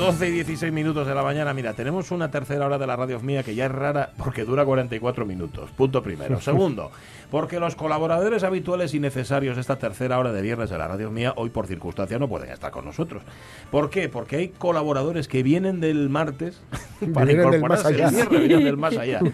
[0.00, 3.20] 12 y 16 minutos de la mañana, mira, tenemos una tercera hora de la radio
[3.20, 5.70] mía que ya es rara porque dura 44 minutos.
[5.76, 6.40] Punto primero.
[6.40, 6.90] Segundo,
[7.30, 11.10] porque los colaboradores habituales y necesarios de esta tercera hora de viernes de la radio
[11.10, 13.22] mía hoy por circunstancia no pueden estar con nosotros.
[13.70, 14.08] ¿Por qué?
[14.08, 16.62] Porque hay colaboradores que vienen del martes
[17.12, 18.10] para Vienen del más incorporarse el allá.
[18.10, 19.20] viernes, vienen del más allá.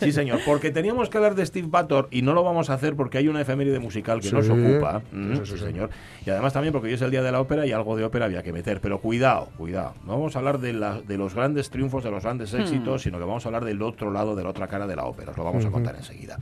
[0.00, 2.94] Sí, señor, porque teníamos que hablar de Steve Bator y no lo vamos a hacer
[2.94, 4.34] porque hay una efeméride musical que Sí.
[4.34, 5.02] nos ocupa.
[5.12, 5.58] Mm, sí.
[5.58, 5.90] señor.
[6.24, 8.26] Y además también porque hoy es el día de la ópera y algo de ópera
[8.26, 8.80] había que meter.
[8.80, 9.94] Pero cuidado, cuidado.
[10.06, 13.18] No vamos a hablar de, la- de los grandes triunfos, de los grandes éxitos, sino
[13.18, 15.30] que vamos a hablar del otro lado, de la otra cara de la ópera.
[15.30, 16.36] Os lo vamos a contar enseguida.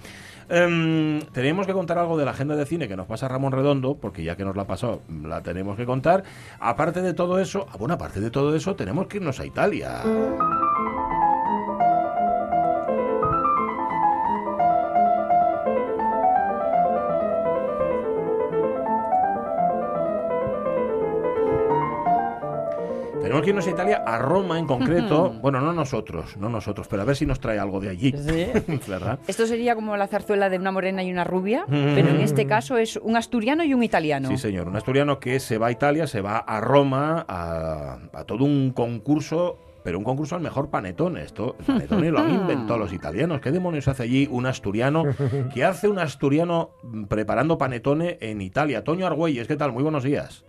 [0.48, 3.94] Em, tenemos que contar algo de la agenda de cine que nos pasa Ramón Redondo,
[3.96, 6.24] porque ya que nos la pasó, la tenemos que contar.
[6.58, 10.02] Aparte de todo eso, bueno, aparte de todo eso, tenemos que irnos a Italia.
[23.32, 25.30] Tenemos que irnos a Italia, a Roma en concreto.
[25.40, 28.12] Bueno, no nosotros, no nosotros, pero a ver si nos trae algo de allí.
[28.86, 29.20] ¿Verdad?
[29.26, 32.76] Esto sería como la zarzuela de una morena y una rubia, pero en este caso
[32.76, 34.28] es un asturiano y un italiano.
[34.28, 34.68] Sí, señor.
[34.68, 38.70] Un asturiano que se va a Italia, se va a Roma a, a todo un
[38.72, 41.22] concurso, pero un concurso al mejor panetone.
[41.22, 43.40] Esto, panetone lo han inventado los italianos.
[43.40, 45.04] ¿Qué demonios hace allí un asturiano?
[45.54, 46.72] ¿Qué hace un asturiano
[47.08, 48.84] preparando panetone en Italia?
[48.84, 49.72] Toño Argüelles, ¿qué tal?
[49.72, 50.44] Muy buenos días.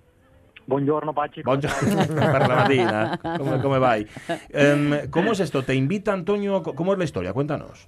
[0.66, 1.42] Buongiorno, Pachi.
[1.44, 3.20] Buongiorno, per la mattina.
[3.38, 3.98] ¿Cómo, cómo va?
[3.98, 5.64] Em, ¿Cómo es esto?
[5.64, 6.64] ¿Te invita Antonio?
[6.64, 7.34] ¿Cómo es la historia?
[7.34, 7.88] Cuéntanos.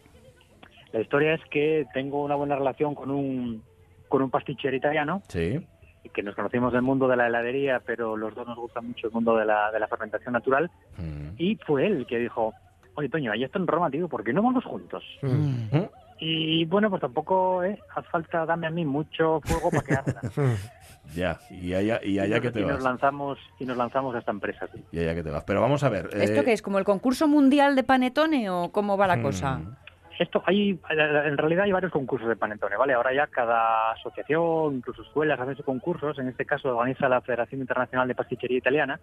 [0.92, 3.64] La historia es que tengo una buena relación con un,
[4.08, 5.66] con un pastichero italiano, Sí.
[6.14, 9.14] que nos conocimos del mundo de la heladería, pero los dos nos gusta mucho el
[9.14, 10.70] mundo de la, de la fermentación natural.
[10.98, 11.30] Mm.
[11.38, 12.54] Y fue él que dijo,
[12.95, 15.04] oye, Toño, ahí está en Roma, tío, ¿por qué no vamos juntos?
[15.22, 15.80] ¿Mm?
[16.20, 20.22] Y bueno, pues tampoco eh, hace falta darme a mí mucho fuego para que arda.
[21.14, 22.83] Ya, y allá, y allá y que te y nos vas.
[22.83, 24.67] lanzamos y nos lanzamos a esta empresa.
[24.73, 24.83] sí.
[24.92, 25.43] Y allá que te vas.
[25.45, 26.10] Pero vamos a ver.
[26.14, 26.61] ¿Esto eh, qué es?
[26.61, 29.58] ¿Como el concurso mundial de panetone o cómo va la cosa?
[29.58, 29.76] mm,
[30.20, 32.93] Esto hay, en realidad hay varios concursos de panetone, ¿vale?
[32.93, 36.17] Ahora ya cada asociación, incluso escuelas, hacen sus concursos.
[36.20, 38.99] En este caso organiza la Federación Internacional de Pastichería Italiana.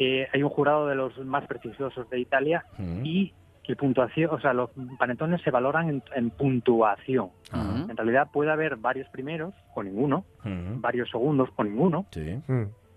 [0.00, 3.32] Eh, hay un jurado de los más prestigiosos de Italia mm, y
[3.68, 7.28] el puntuación, o sea, los panetones se valoran en, en puntuación.
[7.52, 12.40] ajá, En realidad puede haber varios primeros o ninguno, mm, varios segundos o ninguno Sí.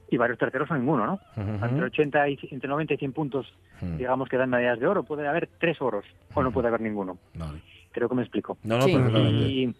[0.09, 1.19] y varios terceros o ninguno, ¿no?
[1.37, 3.53] Entre 80 y entre 90 y 100 puntos,
[3.97, 7.17] digamos que dan medallas de oro, puede haber tres oros o no puede haber ninguno.
[7.35, 7.61] Vale.
[7.91, 8.57] Creo que me explico.
[8.63, 8.93] No, no, Sí.
[8.93, 9.43] perfectamente.
[9.49, 9.75] Y,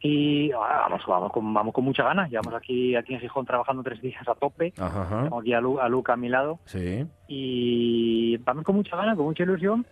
[0.00, 2.30] y ah, vamos, vamos, con, vamos con mucha ganas.
[2.30, 4.72] Llevamos aquí, aquí en Gijón trabajando tres días a tope.
[4.78, 5.22] Ajá, ajá.
[5.24, 6.58] Tengo aquí a, Lu- a Luca a mi lado.
[6.66, 9.86] Sí, Y vamos con mucha ganas, con mucha ilusión,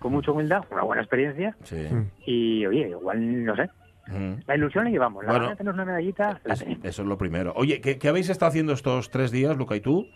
[0.00, 1.56] con mucha humildad, una buena experiencia.
[1.62, 1.86] sí.
[2.26, 3.68] Y oye, igual, no sé,
[4.46, 5.24] la ilusión la llevamos.
[5.24, 5.48] La Bueno.
[5.50, 7.52] de tener una medallita, la Es- eso es lo primero.
[7.54, 10.06] Oye, ¿qué, qué habéis estado haciendo estos tres días, Luca y tú?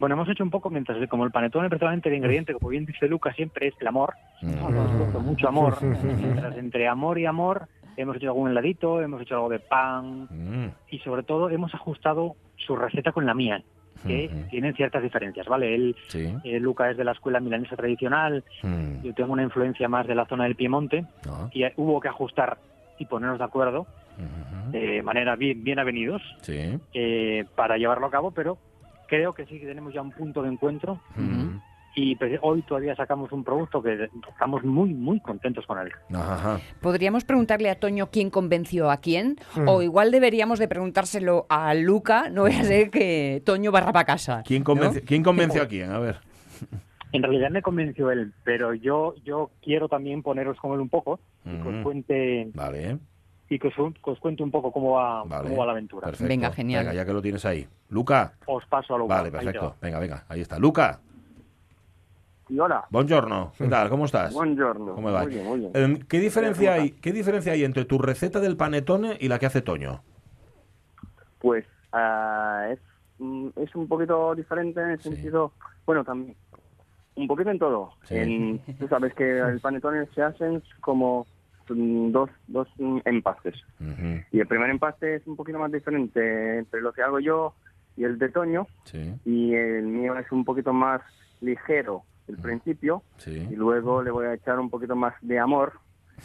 [0.00, 3.06] Bueno, hemos hecho un poco, mientras como el panetone, precisamente el ingrediente, como bien dice
[3.06, 4.12] Luca, siempre es el amor.
[4.42, 4.98] Mm.
[4.98, 5.76] Puesto mucho amor.
[5.82, 10.66] Mientras entre amor y amor hemos hecho algún heladito, hemos hecho algo de pan Mm.
[10.90, 13.62] y sobre todo hemos ajustado su receta con la mía,
[14.06, 14.48] que Ujú.
[14.50, 15.74] tienen ciertas diferencias, ¿vale?
[15.74, 16.34] Él, Sí.
[16.44, 19.02] eh, Luca es de la escuela milanesa tradicional, Mm.
[19.02, 21.48] yo tengo una influencia más de la zona del Piemonte Ah.
[21.52, 22.58] y eh, hubo que ajustar
[22.98, 23.86] y ponernos de acuerdo
[24.18, 24.70] Ujú.
[24.72, 26.78] de manera bien, bien avenidos Sí.
[26.92, 28.58] eh, para llevarlo a cabo, pero
[29.08, 31.58] creo que sí que tenemos ya un punto de encuentro Mm.
[31.96, 35.92] Y pues, hoy todavía sacamos un producto que estamos muy, muy contentos con él.
[36.14, 36.58] Ajá.
[36.80, 39.36] ¿Podríamos preguntarle a Toño quién convenció a quién?
[39.56, 39.68] Mm.
[39.68, 44.04] O igual deberíamos de preguntárselo a Luca, no voy a ser que Toño barra para
[44.06, 44.42] casa.
[44.44, 44.64] ¿Quién, ¿no?
[44.66, 45.90] convenció, ¿Quién convenció a quién?
[45.90, 46.16] A ver.
[47.12, 51.20] En realidad me convenció él, pero yo yo quiero también poneros con él un poco
[51.44, 51.82] y que os Mm.
[51.84, 52.98] cuente Vale,
[53.48, 55.44] y que os, que os cuente un poco cómo va, vale.
[55.48, 56.06] cómo va la aventura.
[56.06, 56.28] Perfecto.
[56.28, 56.86] Venga, genial.
[56.86, 57.68] Venga, ya que lo tienes ahí.
[57.90, 58.32] Luca.
[58.46, 59.14] Os paso a Luca.
[59.14, 59.76] Vale, perfecto.
[59.80, 60.24] Venga, venga.
[60.28, 60.58] Ahí está.
[60.58, 60.98] Luca.
[62.50, 62.84] Hola.
[62.90, 63.52] Buongiorno.
[63.56, 63.88] ¿Qué tal?
[63.88, 64.32] ¿Cómo estás?
[64.34, 64.94] Buongiorno.
[64.94, 65.22] ¿Cómo va?
[65.22, 65.72] Muy bien, muy bien.
[65.74, 66.90] Em, ¿Qué diferencia ¿Cómo hay?
[66.90, 70.02] ¿Qué diferencia hay entre tu receta del panetone y la que hace Toño?
[71.38, 72.78] Pues ah, es,
[73.18, 75.10] mm, es un poquito diferente en el Sí.
[75.14, 75.52] sentido,
[75.86, 76.36] bueno, también
[77.16, 77.92] un poquito en todo.
[78.04, 78.16] Sí.
[78.16, 81.26] En- tú sabes que el panetone se hacen como
[81.70, 83.54] mm, dos, dos mm, empastes.
[83.80, 87.54] Ujú, Y el primer empaste es un poquito más diferente entre lo que hago yo
[87.96, 88.66] y el de Toño.
[88.84, 89.14] Sí.
[89.24, 91.00] Y el mío es un poquito más
[91.40, 93.46] ligero el principio Sí.
[93.50, 95.72] y luego le voy a echar un poquito más de amor.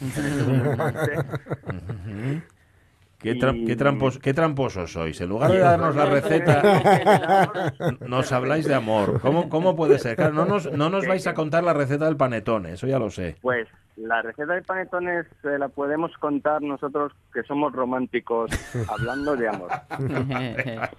[3.18, 5.20] ¿Qué, tra- Y- qué trampos, qué tramposos sois.
[5.20, 7.72] En lugar de darnos la receta,
[8.06, 9.20] nos habláis de amor.
[9.20, 10.16] ¿Cómo, cómo puede ser?
[10.16, 13.10] Claro, no nos, no nos vais a contar la receta del panetone, eso ya lo
[13.10, 13.36] sé.
[13.42, 18.50] Pues la receta de panetones eh, la podemos contar nosotros que somos románticos
[18.88, 19.68] hablando de amor.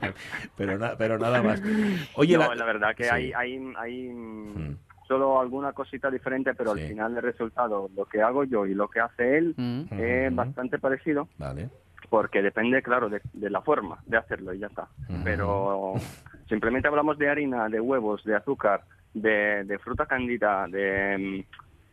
[0.56, 1.60] Pero, na- pero nada más.
[2.16, 3.10] Oye, no, la, verdad que sí.
[3.12, 4.78] hay, hay, hay mm, Mm.
[5.12, 6.84] Solo alguna cosita diferente, pero Sí.
[6.84, 9.82] al final el resultado, lo que hago yo y lo que hace él, Mm.
[9.92, 11.70] es bastante parecido, Vale.
[12.10, 14.88] porque depende, claro, de, de la forma de hacerlo y ya está.
[15.26, 15.96] Pero
[16.48, 21.46] simplemente hablamos de harina, de huevos, de azúcar, de, de fruta cándida, de...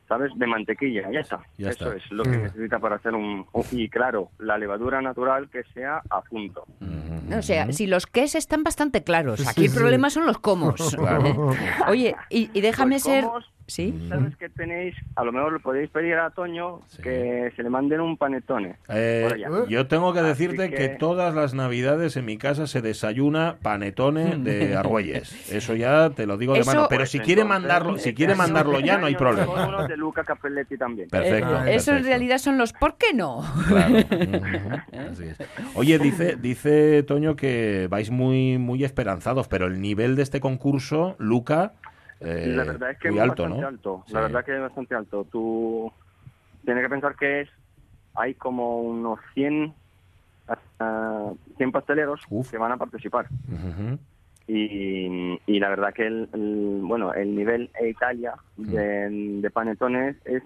[0.09, 0.33] ¿Sabes?
[0.37, 1.41] De mantequilla, ya está.
[1.59, 1.97] Ya Eso está.
[1.97, 2.43] es lo que Mm.
[2.45, 3.45] necesita para hacer un...
[3.73, 6.65] Y claro, la levadura natural que sea a punto.
[6.81, 7.39] Ujú.
[7.39, 9.79] O sea, si los qués están bastante claros, aquí Sí, el sí.
[9.79, 10.77] problema son los comos.
[10.97, 11.51] Claro.
[11.89, 13.25] Oye, y, y déjame ser...
[13.69, 13.95] ¿Sí?
[14.09, 17.03] sabes que tenéis, a lo mejor lo podéis pedir a Toño Sí.
[17.03, 18.77] que se le manden un panetone.
[18.89, 19.49] Eh, allá.
[19.69, 20.77] yo tengo que decirte que...
[20.77, 25.53] que- todas las navidades en mi casa se desayuna panetone de Argüelles.
[25.53, 26.87] Eso ya te lo digo de Eso- mano.
[26.89, 29.69] Pero Pues si quiere entonces, mandarlo, si este quiere año- mandarlo ya no hay problema.
[29.69, 31.09] uno de Luca Cappelletti también.
[31.11, 31.65] Perfecto.
[31.67, 33.45] Eh, Eso en realidad son los ¿por qué no?
[33.69, 33.97] Claro.
[35.13, 35.37] Así es.
[35.75, 41.17] Oye, dice, dice Toño que vais muy, muy esperanzados, pero el nivel de este concurso,
[41.19, 41.73] Luca,
[42.21, 43.69] eh, la verdad es que muy es alto, bastante ¿no?
[43.69, 44.05] alto.
[44.07, 44.15] Sí.
[44.15, 45.25] La verdad que es bastante alto.
[45.31, 45.93] Tú
[46.65, 47.51] tienes que pensar que es
[48.15, 49.75] hay como unos 100,
[50.81, 52.51] ah, 100 pasteleros Uf.
[52.51, 53.29] que van a participar.
[54.47, 59.09] Y, y la verdad que el, el- bueno el nivel e Italia de,
[59.43, 60.43] de panetones es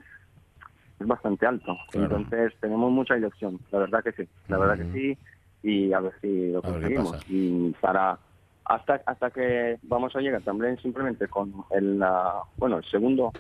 [0.99, 2.17] es bastante alto Claro.
[2.17, 5.19] entonces tenemos mucha ilusión la verdad que sí la verdad que sí
[5.63, 8.19] y a ver si lo conseguimos y para
[8.75, 13.33] hasta hasta que vamos a llegar también simplemente con el ah, bueno el segundo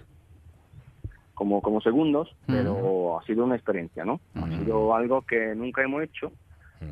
[1.35, 6.03] como como segundos pero ha sido una experiencia no ha sido algo que nunca hemos
[6.03, 6.33] hecho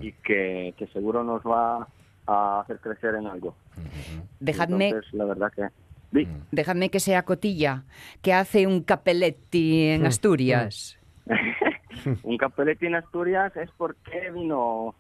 [0.00, 1.87] y que, que seguro nos va
[2.26, 3.54] a hacer crecer en algo.
[4.38, 5.69] Dejadme, Entonces, la verdad que...
[6.12, 7.84] Sí, dejadme que sea cotilla,
[8.20, 10.98] que hace un capelletti en Asturias.
[12.25, 14.96] un Capelletti en Asturias es porque vino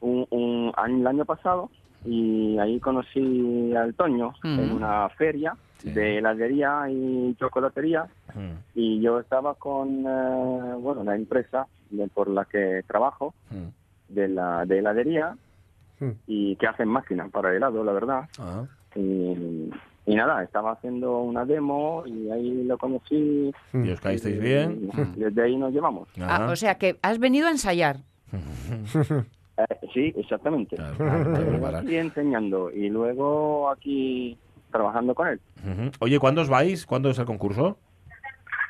[0.00, 1.70] un, un el año pasado
[2.04, 5.92] y ahí conocí al Toño en una feria Sí.
[5.92, 8.06] de heladería y chocolatería
[8.74, 13.32] y yo estaba con eh, bueno la empresa de- por la que trabajo
[14.08, 15.36] de la de heladería
[16.00, 16.10] Mm.
[16.28, 18.64] y que hacen máquinas para helado la verdad Ah.
[18.96, 19.68] y,
[20.06, 24.90] y nada estaba haciendo una demo y ahí lo conocí ¿Y os caísteis bien?
[25.16, 27.98] y desde ahí nos llevamos Ah, o sea que has venido a ensayar.
[29.58, 30.94] Eh, sí exactamente Claro,
[31.88, 34.38] enseñando y luego aquí
[34.70, 35.40] trabajando con él.
[36.00, 36.86] Oye, ¿cuándo os vais?
[36.86, 37.78] ¿Cuándo es el concurso?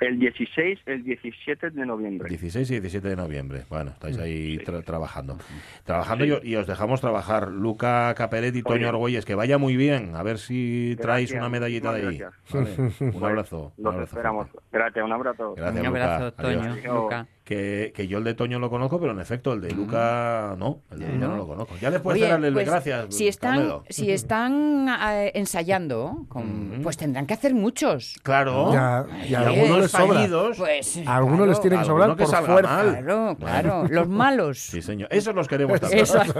[0.01, 3.65] el 16 el 17 de noviembre 16 y 17 de noviembre.
[3.69, 5.37] Bueno, estáis ahí tra- trabajando.
[5.85, 7.49] Trabajando y, y os dejamos trabajar.
[7.49, 8.89] Luca Capelletti y Toño.
[8.89, 10.15] Argüelles, que vaya muy bien.
[10.15, 12.21] A ver si traéis Gracias, una medallita de ahí.
[12.53, 12.77] Vale.
[13.01, 13.73] Un abrazo.
[13.77, 14.69] un los abrazo esperamos fuerte.
[14.71, 16.33] gracias un abrazo Gracias, un abrazo.
[16.35, 16.85] Toño, Adiós.
[16.95, 17.27] Luca.
[17.49, 20.83] Que, que yo el de Toño lo conozco, pero en efecto el de Luca no.
[20.91, 21.77] El de Luca no, lo conozco.
[21.81, 23.07] Ya después Oye, darle el pues, gracias.
[23.09, 23.85] si están, Carmelo.
[23.89, 28.17] si están eh, ensayando, con- pues tendrán que hacer muchos.
[28.23, 28.71] Claro.
[28.75, 30.07] Ya, y a Y algunos les sobra.
[30.21, 30.59] fallidos.
[30.59, 32.71] Pues, A algunos les claro, tiene que sobrar que por fuerza.
[32.77, 32.99] mal.
[33.03, 33.85] Claro, claro.
[33.89, 34.59] Los malos.
[34.59, 35.09] Sí, señor.
[35.11, 36.01] Esos los queremos también.
[36.01, 36.35] Exacto.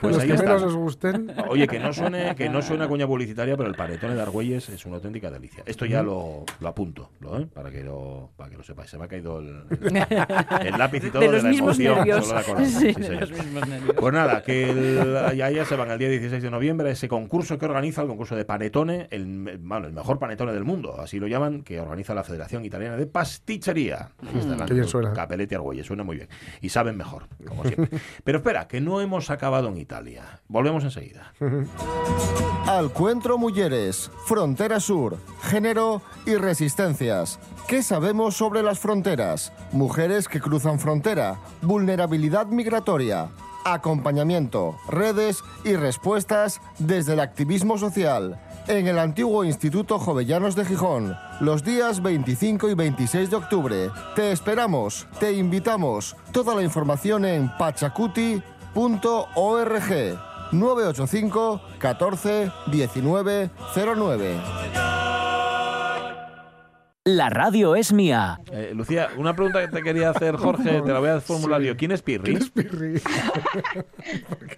[0.00, 0.46] Pues Los ahí que está.
[0.46, 1.34] menos os gusten.
[1.50, 4.86] Oye, que no suene, que no suena cuña publicitaria, pero el panetone de Argüelles es
[4.86, 5.62] una auténtica delicia.
[5.66, 7.46] Esto ya lo, lo apunto, ¿lo, eh?
[7.52, 8.88] para que lo, para que lo sepáis.
[8.88, 10.06] Se me ha caído el, el-
[10.64, 11.96] el lápiz y todo de de, los la mismos emoción.
[11.98, 12.26] nervios.
[12.26, 12.68] solo de acordarme.
[12.70, 13.20] Sí, Sí, de señor.
[13.20, 13.96] los mismos nervios.
[13.98, 17.58] Pues nada, que el- ya, ya se van el día 16 de noviembre ese concurso
[17.58, 21.26] que organiza, el concurso de panetone, el, bueno, el mejor panetone del mundo, así lo
[21.26, 23.06] llaman, que organiza la Federación Italiana de
[24.38, 25.12] está delante, Qué bien suena.
[25.12, 26.28] Capelletti Argüelles, suena muy bien.
[26.60, 27.98] Y saben mejor, como siempre.
[28.24, 30.40] Pero espera, que no hemos acabado en Italia.
[30.48, 31.32] Volvemos enseguida.
[32.66, 37.38] Alcuentro Mujeres, Frontera Sur, Género y Resistencias.
[37.70, 39.52] ¿Qué sabemos sobre las fronteras?
[39.70, 43.28] Mujeres que cruzan frontera, vulnerabilidad migratoria,
[43.64, 48.40] acompañamiento, redes y respuestas desde el activismo social.
[48.66, 53.90] En el antiguo Instituto Jovellanos de Gijón, los días 25 y 26 de octubre.
[54.16, 56.16] Te esperamos, te invitamos.
[56.32, 58.42] Toda la información en pachacuti.org.
[60.50, 64.89] 985 14 19 09.
[67.06, 68.38] La radio es mía.
[68.52, 71.74] Eh, Lucía, una pregunta que te quería hacer, Jorge, te la voy a formular yo.
[71.74, 72.34] ¿Quién es Pirri?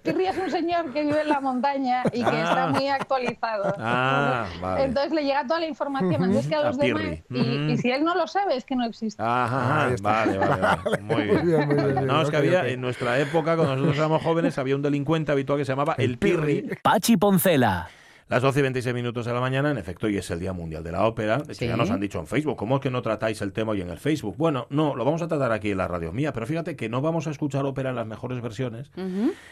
[0.03, 2.43] Pirri es un señor que vive en la montaña y que Ah.
[2.49, 3.73] está muy actualizado.
[3.79, 4.83] Ah, vale.
[4.83, 7.01] Entonces le llega toda la información antes que a A los demás.
[7.29, 7.71] Pirri.
[7.73, 9.23] Y, si él no lo sabe, es que no existe.
[9.23, 11.01] Ajá, vale, vale, vale.
[11.01, 11.35] Muy bien.
[11.37, 12.21] Muy bien, muy bien, muy No, bien.
[12.23, 15.63] es que había, en nuestra época, cuando nosotros éramos jóvenes, había un delincuente habitual que
[15.65, 16.69] se llamaba el Pirri.
[16.81, 17.87] Pachi Poncela.
[18.33, 20.83] Las 12 y 26 minutos de la mañana, en efecto, y es el Día Mundial
[20.83, 21.43] de la Ópera.
[21.47, 21.67] que Sí.
[21.67, 23.91] Ya nos han dicho en Facebook, ¿cómo es que no tratáis el tema hoy en
[23.91, 24.35] el Facebook?
[24.37, 26.99] Bueno, no, lo vamos a tratar aquí en la radio mía, pero fíjate que no
[26.99, 28.89] vamos a escuchar ópera en las mejores versiones,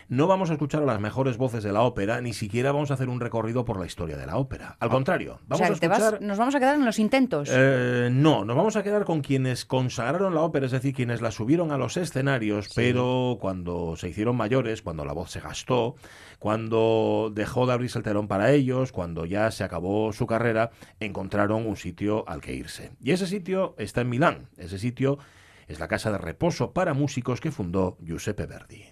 [0.09, 2.95] no vamos a escuchar a las mejores voces de la ópera, ni siquiera vamos a
[2.95, 4.77] hacer un recorrido por la historia de la ópera.
[4.79, 6.21] Al contrario, O vamos sea, a te vas- escuchar...
[6.23, 7.49] nos vamos a quedar en los intentos.
[7.53, 11.29] Eh, no, nos vamos a quedar con quienes consagraron la ópera, es decir, quienes la
[11.29, 15.93] subieron a los escenarios, pero cuando se hicieron mayores, cuando la voz se gastó,
[16.39, 21.67] cuando dejó de abrirse el telón para ellos, cuando ya se acabó su carrera, encontraron
[21.67, 22.91] un sitio al que irse.
[23.01, 24.49] Y ese sitio está en Milán.
[24.57, 25.19] Ese sitio
[25.67, 28.85] es la casa de reposo para músicos que fundó Giuseppe Verdi.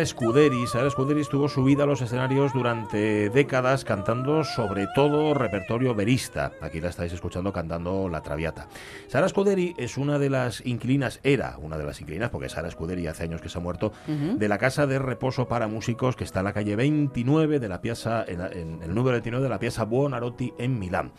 [0.00, 0.66] Sara Scuderi.
[0.66, 6.52] Sara Scuderi estuvo subida a los escenarios durante décadas cantando sobre todo repertorio verista.
[6.62, 8.66] Aquí la estáis escuchando cantando La Traviata.
[9.08, 13.06] Sara Scuderi es una de las inquilinas, era una de las inquilinas, porque Sara Scuderi
[13.08, 16.38] hace años que se ha muerto, de la casa de reposo para músicos que está
[16.40, 19.58] en la calle 29 de la piazza, en, la- en el número 29 de la
[19.58, 21.12] piazza Buonarroti en Milán.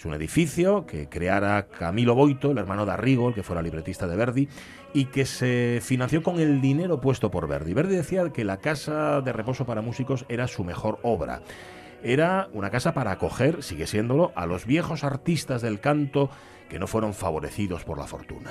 [0.00, 4.06] Es un edificio que creara Camilo Boito, el hermano de Arrigo, el que fuera libretista
[4.06, 4.48] de Verdi,
[4.94, 7.74] y que se financió con el dinero puesto por Verdi.
[7.74, 11.42] Verdi decía que la casa de reposo para músicos era su mejor obra.
[12.02, 16.30] Era una casa para acoger, sigue siéndolo, a los viejos artistas del canto
[16.70, 18.50] que no fueron favorecidos por la fortuna.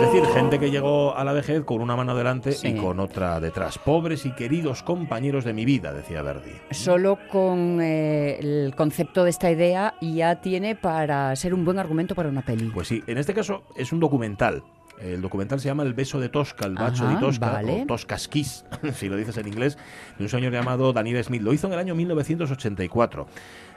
[0.00, 2.68] Es decir, gente que llegó a la vejez con una mano delante Sí.
[2.68, 3.78] y con otra detrás.
[3.78, 6.52] Pobres y queridos compañeros de mi vida, decía Verdi.
[6.70, 12.14] Solo con eh, el concepto de esta idea ya tiene para ser un buen argumento
[12.14, 12.70] para una peli.
[12.72, 14.62] Pues sí, en este caso es un documental.
[15.00, 17.82] El documental se llama El beso de Tosca, el bacho Ajá, de Tosca, vale.
[17.82, 18.64] o Tosca's Kiss,
[18.94, 19.78] si lo dices en inglés,
[20.18, 21.42] de un señor llamado Daniel Smith.
[21.42, 23.26] Lo hizo en el año 1984.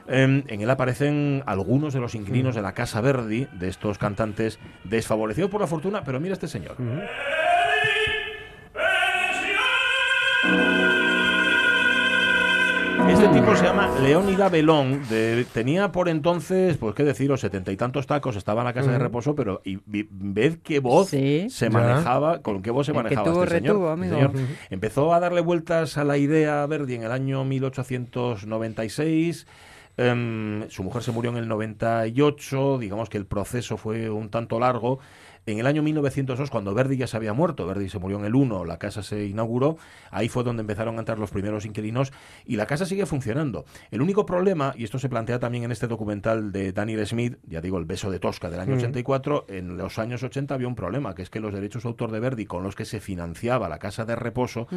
[0.08, 4.58] Em, en él aparecen algunos de los inquilinos de la Casa Verdi, de estos cantantes
[4.84, 6.76] desfavorecidos por la fortuna, pero mira este señor.
[13.08, 15.02] Este tipo se llama Leónida Belón.
[15.08, 18.90] de- tenía por entonces, pues qué deciros, setenta y tantos tacos, estaba en la casa
[18.92, 21.46] de reposo, pero y, vi- ved qué voz Sí.
[21.50, 24.14] se manejaba, con qué voz se El manejaba tuvo, este retuvo, amigo.
[24.14, 24.32] señor.
[24.70, 29.46] Empezó a darle vueltas a la idea Verdi en el año 1896.
[29.96, 34.58] Em, su mujer se murió en el 98, digamos que el proceso fue un tanto
[34.58, 35.00] largo.
[35.46, 38.34] En el año 1902, cuando Verdi ya se había muerto, Verdi se murió en el
[38.34, 39.76] 1, la casa se inauguró,
[40.10, 42.12] ahí fue donde empezaron a entrar los primeros inquilinos
[42.46, 43.64] y la casa sigue funcionando.
[43.90, 47.60] El único problema, y esto se plantea también en este documental de Daniel Smith, ya
[47.60, 51.14] digo, El beso de Tosca del año 84, en los años 80 había un problema,
[51.14, 53.78] que es que los derechos de autor de Verdi con los que se financiaba la
[53.78, 54.68] casa de reposo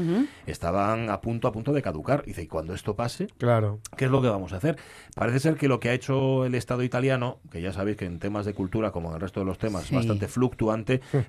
[0.47, 2.23] estaban a punto a punto de caducar.
[2.25, 3.79] Y dice, y cuando esto pase, Claro.
[3.97, 4.77] ¿Qué es lo que vamos a hacer?
[5.15, 8.19] Parece ser que lo que ha hecho el Estado italiano, que ya sabéis que en
[8.19, 9.95] temas de cultura, como en el resto de los temas, Sí.
[9.95, 10.54] bastante fluctuante,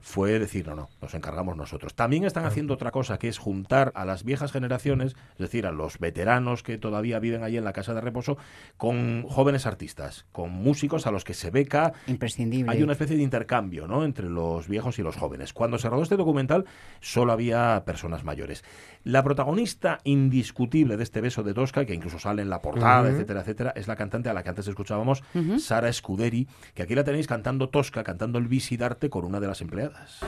[0.02, 1.94] fue decir, no, no, nos encargamos nosotros.
[1.94, 5.72] También están haciendo otra cosa, que es juntar a las viejas generaciones, es decir, a
[5.72, 8.36] los veteranos que todavía viven allí en la casa de reposo,
[8.76, 12.72] con jóvenes artistas, con músicos a los que se beca Imprescindible.
[12.72, 14.04] hay una especie de intercambio ¿no?
[14.04, 15.52] entre los viejos y los jóvenes.
[15.52, 16.64] Cuando se rodó este documental
[17.00, 18.64] solo había personas mayores.
[19.04, 23.40] La protagonista indiscutible de este beso de Tosca, que incluso sale en la portada, etcétera,
[23.40, 25.22] etcétera, es la cantante a la que antes escuchábamos,
[25.58, 29.62] Sara Scuderi, que aquí la tenéis cantando Tosca, cantando el Visidarte con una de las
[29.62, 30.20] empleadas.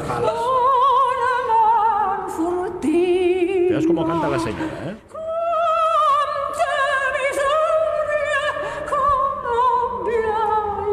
[2.28, 3.70] furtiva.
[3.70, 5.11] Veas cómo canta la señora, ¿eh?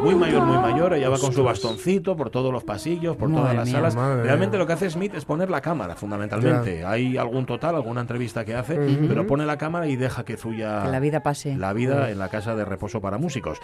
[0.02, 3.54] Muy mayor, muy mayor, ella va con su bastoncito por todos los pasillos, por todas
[3.54, 3.74] las mía.
[3.76, 3.94] salas.
[3.94, 4.58] Realmente mía.
[4.60, 6.84] lo que hace Smith es poner la cámara, fundamentalmente.
[6.84, 8.76] Hay algún total, alguna entrevista que hace,
[9.08, 11.56] pero pone la cámara y deja que fluya Que la vida pase.
[11.56, 13.58] la vida en la casa de reposo para músicos.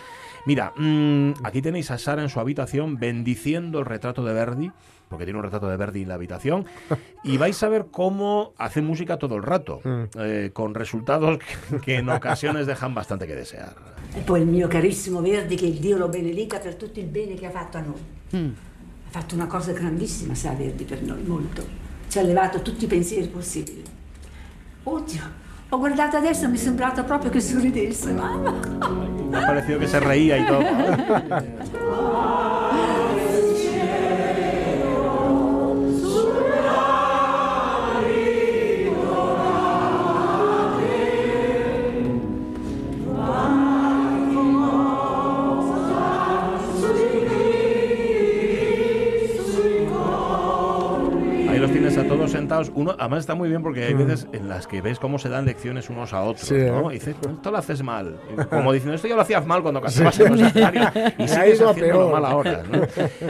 [0.47, 4.73] Mira, mm, aquí tenéis a Sara en su habitación bendiciendo el retrato de Verdi,
[5.09, 6.67] porque tiene un retrato de Verdi en la habitación,
[7.25, 9.81] y vais a ver cómo hace música todo el rato,
[10.19, 13.94] eh, con resultados que, que en ocasiones dejan bastante que desear.
[14.17, 17.47] E poi il mio carissimo Verdi, che Dio lo benedica per tutto il bene che
[17.47, 18.01] ha fatto a noi.
[18.33, 21.67] Ha fatto una cosa grandissima, sa Verdi, per noi, molto.
[22.09, 23.83] Ci ha levato tutti i pensieri possibili.
[24.85, 25.23] Oddio,
[25.69, 28.61] ho guardato adesso e mi è sembrato proprio che sorridesse, mamma.
[29.33, 30.65] Ha parecido que se reía y todo.
[52.75, 55.45] Uno, además está muy bien porque hay veces en las que ves cómo se dan
[55.45, 56.91] lecciones unos a otros, Sí, ¿no?
[56.91, 56.95] ¿eh?
[56.95, 58.17] Y dices, esto lo haces mal.
[58.51, 60.35] Como diciendo, esto ya lo hacías mal cuando cantabas en
[61.19, 62.63] y Ha sigues haciéndolo mal ahora.
[62.71, 62.83] ¿no?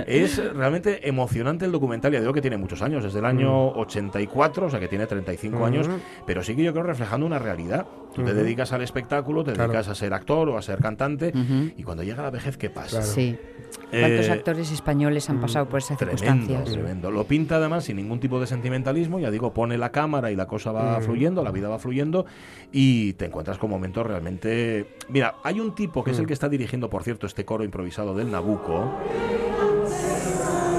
[0.06, 2.12] Es realmente emocionante el documental.
[2.12, 5.64] Ya digo que tiene muchos años, desde el año 84, o sea que tiene 35
[5.64, 5.88] años,
[6.26, 7.86] pero sí que yo creo reflejando una realidad.
[8.14, 9.72] Tú te dedicas al espectáculo, te Claro.
[9.72, 11.32] dedicas a ser actor o a ser cantante,
[11.76, 12.98] y cuando llega la vejez, ¿qué pasa?
[12.98, 13.06] Claro.
[13.06, 13.36] Sí.
[13.90, 16.72] ¿Cuántos Eh, actores españoles han pasado por esas Tremendo, circunstancias?
[16.72, 17.10] tremendo.
[17.10, 20.46] Lo pinta además sin ningún tipo de sentimentalismo, ya digo, pone la cámara y la
[20.46, 22.24] cosa va fluyendo, la vida va fluyendo
[22.72, 24.96] y te encuentras con momentos realmente...
[25.08, 28.14] Mira, hay un tipo que es el que está dirigiendo, por cierto, este coro improvisado
[28.14, 28.92] del Nabucco.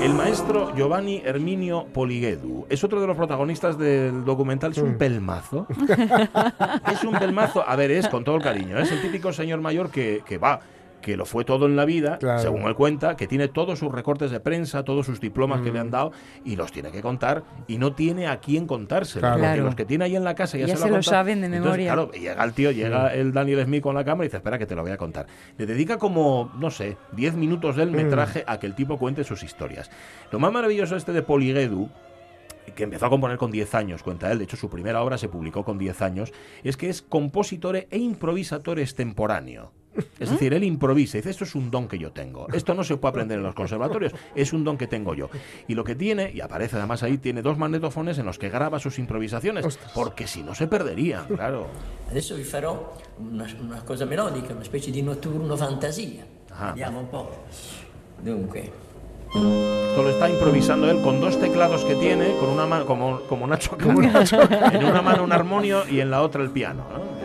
[0.01, 4.71] El maestro Giovanni Herminio Poliguedu es otro de los protagonistas del documental.
[4.71, 5.67] Es un pelmazo.
[6.91, 7.67] es un pelmazo.
[7.67, 8.77] A ver, es con todo el cariño.
[8.77, 10.59] Es el típico señor mayor que, que va
[11.05, 12.39] que lo fue todo en la vida, Claro.
[12.39, 15.77] según él cuenta, que tiene todos sus recortes de prensa, todos sus diplomas que le
[15.77, 16.11] han dado
[16.43, 19.21] y los tiene que contar y no tiene a quién contárselo.
[19.21, 19.35] Claro.
[19.35, 19.63] porque Claro.
[19.65, 21.63] los que tiene ahí en la casa ya, Ya se, se lo, saben de Entonces,
[21.63, 21.93] memoria.
[21.93, 24.57] claro, y llega el tío, llega el Daniel Smith con la cámara y dice, espera
[24.57, 25.27] que te lo voy a contar.
[25.59, 29.43] Le dedica como, no sé, 10 minutos del metraje a que el tipo cuente sus
[29.43, 29.91] historias.
[30.31, 31.87] Lo más maravilloso este de Poliguedu,
[32.75, 35.29] que empezó a componer con 10 años, cuenta él, de hecho su primera obra se
[35.29, 36.33] publicó con 10 años,
[36.63, 39.71] es que es compositor e improvisatore extemporáneo.
[40.19, 42.47] Es decir, él improvisa y dice, esto es un don que yo tengo.
[42.53, 45.29] Esto no se puede aprender en los conservatorios, es un don que tengo yo.
[45.67, 48.79] Y lo que tiene, y aparece además ahí, tiene dos magnetofones en los que graba
[48.79, 51.67] sus improvisaciones, porque si no se perderían, claro.
[52.09, 56.25] Adesso vi farò una, una cosa melodica, una specie di notturno fantasia.
[56.51, 56.71] Ah.
[56.71, 57.29] Vediamo un po'.
[58.21, 58.71] Dunque,
[59.35, 63.45] Esto lo está improvisando él con dos teclados que tiene, con una mano, como, como
[63.47, 64.01] Nacho Cano.
[64.71, 66.85] en una mano un armonio y en la otra el piano.
[66.93, 67.24] ¿no?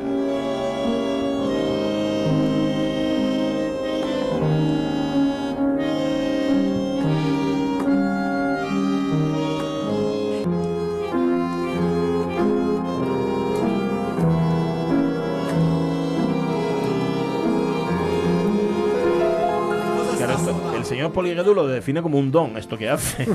[21.21, 23.29] Poliguedu lo define como un don, esto que hace.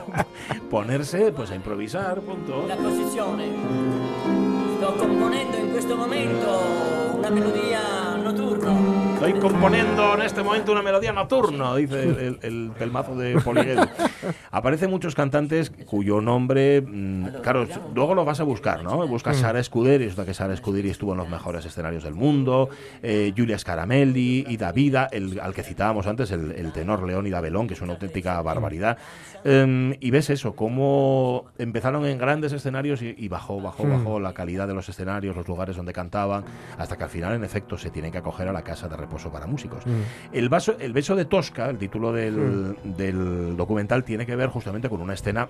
[0.70, 2.76] ponerse pues a improvisar, la
[8.22, 9.15] notturna.
[9.16, 13.86] Estoy componiendo en este momento una melodía nocturna, dice el, el, el pelmazo de Poliguedu.
[14.50, 19.06] Aparecen muchos cantantes cuyo nombre, mm, claro, luego lo vas a buscar, ¿no?
[19.08, 22.68] Buscas Sara Scuderi, resulta que Sara Scuderi estuvo en los mejores escenarios del mundo,
[23.02, 27.68] eh, Giulia Scaramelli y Davida, el, al que citábamos antes, el, el tenor Leónida Belón,
[27.68, 28.98] que es una auténtica barbaridad.
[29.44, 34.34] Em, y ves eso, cómo empezaron en grandes escenarios y, y bajó, bajó, bajó la
[34.34, 36.44] calidad de los escenarios, los lugares donde cantaban,
[36.76, 39.30] hasta que al final, en efecto, se tienen que acoger a la casa de reposo
[39.30, 39.84] para músicos.
[40.32, 44.88] El, vaso, el beso de Tosca, el título del, del documental, tiene que ver justamente
[44.88, 45.48] con una escena.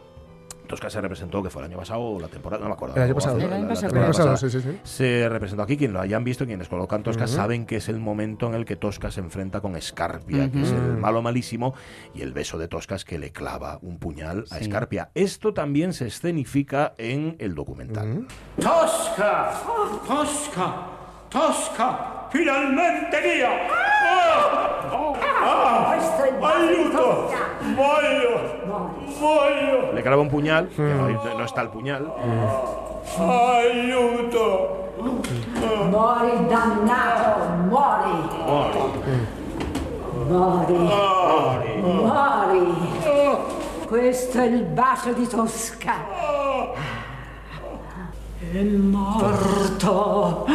[0.68, 2.96] Tosca se representó, que fue el año pasado o la temporada, no me acuerdo.
[2.96, 3.36] El año pasado.
[3.38, 4.50] El año la- la pasado, temporada El año pasado, pasada.
[4.50, 4.80] sí, sí, sí.
[4.82, 8.48] Se representó aquí, quien lo hayan visto, quienes colocan Tosca, saben que es el momento
[8.48, 11.72] en el que Tosca se enfrenta con Escarpia, que es el malo malísimo,
[12.14, 14.58] y el beso de Tosca es que le clava un puñal a.
[14.58, 15.10] Escarpia.
[15.14, 18.26] Esto también se escenifica en el documental.
[18.60, 19.52] Tosca!
[20.04, 20.74] Tosca!
[21.30, 22.25] Tosca!
[22.36, 23.48] Finalmente mia!
[24.92, 25.16] Oh!
[25.42, 25.96] Ah!
[26.42, 27.32] Aiuto!
[27.74, 28.32] Voglio!
[29.18, 29.92] Voglio!
[29.94, 32.12] Le clava un puñal, que no, no está el puñal.
[33.18, 34.84] Aiuto!
[35.90, 38.14] Muori, dannato, muori,
[40.28, 40.74] muori,
[41.80, 42.62] muori.
[43.86, 45.94] Questo è il bacio di Tosca.
[48.52, 50.46] È morto.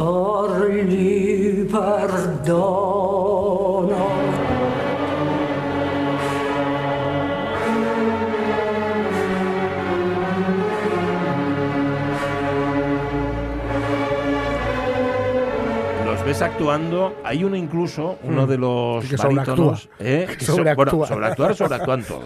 [0.00, 2.28] Or libero.
[2.48, 4.17] perdono.
[16.28, 18.48] Ves actuando, hay uno incluso, uno Mm.
[18.50, 19.88] de los Que barítonos.
[19.98, 20.26] ¿eh?
[20.38, 20.84] Que sobreactúa.
[20.92, 22.24] bueno, sobreactuar, sobreactúan todos.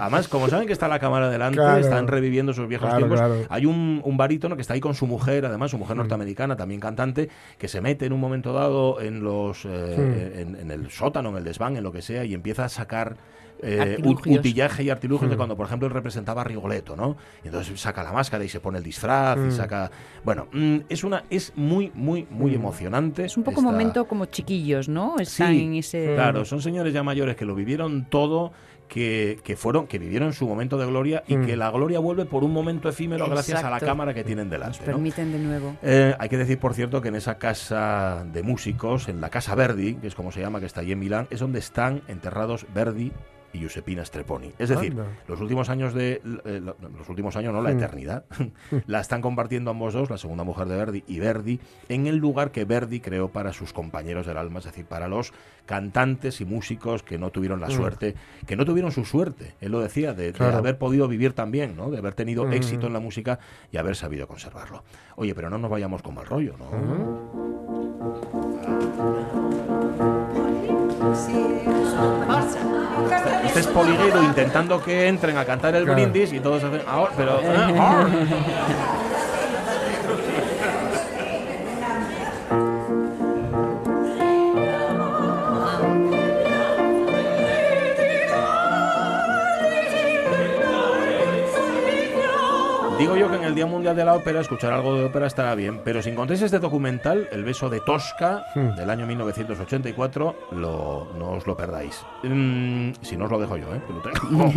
[0.00, 1.80] Además, como saben que está la cámara delante, Claro.
[1.80, 3.18] están reviviendo sus viejos Claro, tiempos.
[3.18, 3.34] claro.
[3.48, 6.80] Hay un, un barítono que está ahí con su mujer, además, su mujer norteamericana, también
[6.80, 9.68] cantante, que se mete en un momento dado en los eh,
[9.98, 10.38] Mm.
[10.38, 13.16] en, en el sótano, en el desván, en lo que sea, y empieza a sacar
[13.62, 15.38] eh, utillaje y artilugios de Mm.
[15.38, 17.16] cuando, por ejemplo, él representaba a Rigoletto, ¿no?
[17.44, 19.50] Y entonces saca la máscara y se pone el disfraz y Mm.
[19.52, 19.90] saca...
[20.24, 22.54] Bueno, mm, es una es muy, muy, muy Mm.
[22.54, 23.24] emocionante.
[23.24, 25.16] Es un poco esta- momento como chiquillos, ¿no?
[25.18, 26.12] Están Sí, en ese...
[26.14, 28.52] Claro, son señores ya mayores que lo vivieron todo,
[28.88, 31.46] que, que fueron, que vivieron su momento de gloria y Mm.
[31.46, 34.52] que la gloria vuelve por un momento efímero gracias a la cámara que tienen Nos
[34.58, 34.78] delante.
[34.80, 34.84] ¿no?
[34.86, 35.76] permiten de nuevo.
[35.82, 39.54] Eh, hay que decir, por cierto, que en esa casa de músicos, en la Casa
[39.54, 42.66] Verdi, que es como se llama, que está allí en Milán, es donde están enterrados
[42.74, 43.12] Verdi
[43.52, 44.52] y Giuseppina Streponi.
[44.58, 45.06] Es decir, Anda.
[45.26, 47.76] los últimos años de eh, lo- los últimos años, no la Mm.
[47.78, 48.24] eternidad,
[48.86, 52.52] la están compartiendo ambos dos, la segunda mujer de Verdi y Verdi, en el lugar
[52.52, 55.32] que Verdi creó para sus compañeros del alma, es decir, para los
[55.66, 57.72] cantantes y músicos que no tuvieron la Mm.
[57.72, 58.14] suerte,
[58.46, 61.90] que no tuvieron su suerte, él lo decía, de, haber podido vivir también, ¿no?
[61.90, 62.52] de haber tenido Mm.
[62.52, 63.38] éxito en la música
[63.72, 64.84] y haber sabido conservarlo.
[65.16, 67.80] Oye, pero no nos vayamos con mal rollo, ¿no?
[73.44, 73.66] Este es
[74.22, 76.00] intentando que entren a cantar el Claro.
[76.00, 77.40] brindis y todos hacen ahora, pero
[77.78, 78.06] ah,
[93.00, 95.54] Digo yo que en el Día Mundial de la Ópera escuchar algo de ópera estará
[95.54, 98.74] bien, pero si encontréis este documental, El beso de Tosca, Hmm.
[98.76, 102.04] del año 1984, lo, no os lo perdáis.
[102.22, 103.80] Mm, si no os lo dejo yo, ¿eh?
[103.86, 104.46] que lo tengo.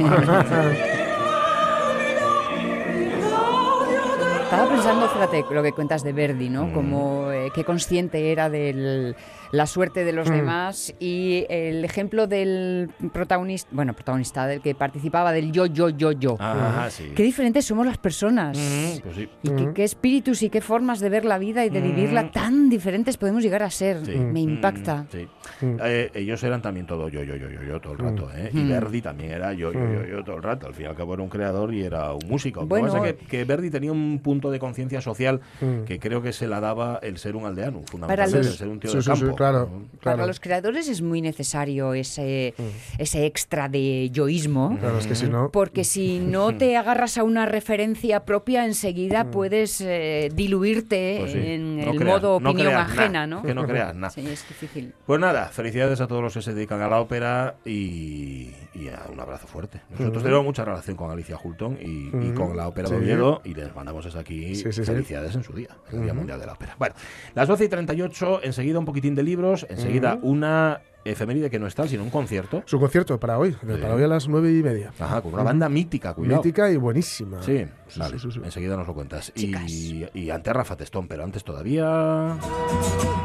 [4.44, 6.66] Estaba pensando, fíjate, lo que cuentas de Verdi, ¿no?
[6.68, 6.74] Mm.
[6.74, 9.16] Como eh, qué consciente era de
[9.54, 10.34] la suerte de los Mm.
[10.34, 16.12] demás y el ejemplo del protagonista, bueno, protagonista, del que participaba del yo, yo, yo,
[16.12, 16.38] yo.
[16.40, 17.12] Ajá, sí.
[17.16, 18.58] Qué diferentes somos las personas.
[18.58, 19.30] Mm, pues sí.
[19.44, 19.74] Y qué, Mm.
[19.76, 22.32] qué espíritus y qué formas de ver la vida y de vivirla Mm.
[22.32, 24.04] tan diferentes podemos llegar a ser.
[24.04, 24.14] Sí.
[24.16, 25.06] Me Mm, impacta.
[25.12, 25.28] sí.
[25.62, 25.78] Mm.
[25.86, 28.32] Eh, ellos eran también todo yo, yo, yo, yo, yo todo el rato.
[28.36, 28.50] ¿eh?
[28.54, 28.70] Y Mm.
[28.70, 30.66] Verdi también era yo, yo, yo, yo todo el rato.
[30.66, 32.62] Al fin y al cabo era un creador y era un músico.
[32.62, 32.88] Lo que Bueno.
[32.92, 35.84] pasa es que, que Verdi tenía un punto de conciencia social Mm.
[35.84, 38.80] que creo que se la daba el ser un aldeano, fundamentalmente, los- el ser un
[38.80, 39.36] tío Sí, del sí, sí, campo.
[39.52, 39.70] Claro.
[40.02, 42.64] Para los creadores es muy necesario ese, Mm.
[43.02, 44.78] ese extra de yoísmo.
[44.80, 45.50] Claro, es que si no.
[45.52, 51.38] Porque si no te agarras a una referencia propia, enseguida puedes eh, diluirte Pues sí.
[51.40, 53.42] en No el modo opinión ajena, ¿no?
[53.44, 54.10] que no creas nada.
[54.12, 54.94] Sí, es difícil.
[55.06, 59.04] Pues nada, felicidades a todos los que se dedican a la ópera y, y a
[59.12, 59.82] un abrazo fuerte.
[59.92, 60.24] Nosotros Ujú.
[60.24, 62.96] tenemos mucha relación con Alicia Hulton y, con la ópera Sí.
[62.96, 64.84] de Oviedo y les mandamos desde aquí Sí, sí, sí.
[64.84, 66.14] felicidades en su día, el Día.
[66.14, 66.76] Mundial de la Ópera.
[66.78, 66.96] Bueno,
[67.36, 71.76] las 12 y 38, enseguida un poquitín de libros, enseguida una efeméride que no es
[71.76, 72.64] tal, sino un concierto.
[72.66, 73.68] Su concierto para hoy, Sí.
[73.82, 74.94] para hoy a las nueve y media.
[74.98, 76.38] Ajá, con una banda mítica, cuidado.
[76.42, 77.42] Mítica y buenísima.
[77.44, 78.42] Sí, Sí, vale, sí, sí, sí.
[78.44, 79.34] enseguida nos lo cuentas.
[79.36, 82.38] Y, y ante Rafa Testón, pero antes todavía...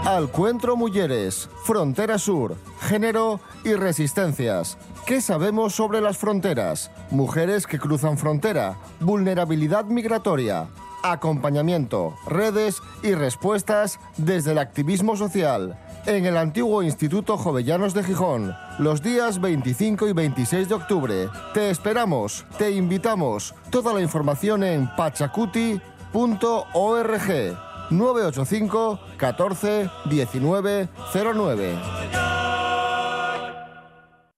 [0.05, 4.77] Alcuentro Mujeres, Frontera Sur, Género y Resistencias.
[5.07, 6.90] ¿Qué sabemos sobre las fronteras?
[7.11, 10.66] Mujeres que cruzan frontera, vulnerabilidad migratoria,
[11.05, 15.79] acompañamiento, redes y respuestas desde el activismo social.
[16.09, 21.29] En el antiguo Instituto Jovellanos de Gijón, los días 25 y 26 de octubre.
[21.53, 23.55] Te esperamos, te invitamos.
[23.71, 25.79] Toda la información en pachacuti.org.
[27.90, 30.88] 985 14 19
[31.35, 31.79] 09.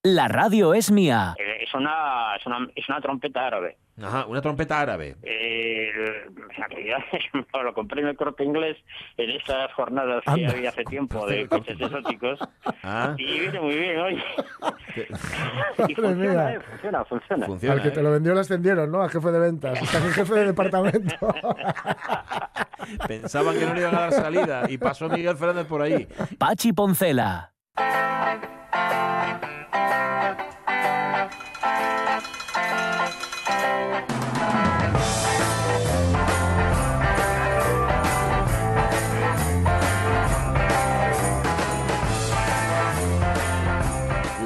[0.03, 1.35] La radio es mía.
[1.39, 3.77] Eh, Es una, es una, es una trompeta árabe.
[4.03, 5.17] Ajá, una trompeta árabe.
[5.23, 5.91] Eh,
[6.27, 6.99] en realidad,
[7.63, 8.77] lo compré en el corte inglés
[9.17, 10.51] en estas jornadas que Anda.
[10.53, 12.39] había hace tiempo de coches exóticos.
[12.83, 14.23] Ah, Y viene muy bien, oye.
[15.89, 16.55] y Madre funciona, mía.
[16.55, 17.47] eh, funciona, funciona.
[17.47, 17.75] funciona.
[17.75, 17.93] Al que ¿eh?
[17.93, 19.03] te lo vendió lo ascendieron, ¿no?
[19.03, 19.81] A jefe de ventas.
[19.83, 21.35] Está el jefe de departamento.
[23.07, 26.09] Pensaban que no le iban a dar salida y pasó Miguel Fernández por ahí.
[26.39, 27.53] Pachi Poncela.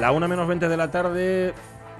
[0.05, 1.51] La una menos 20 de la tarde.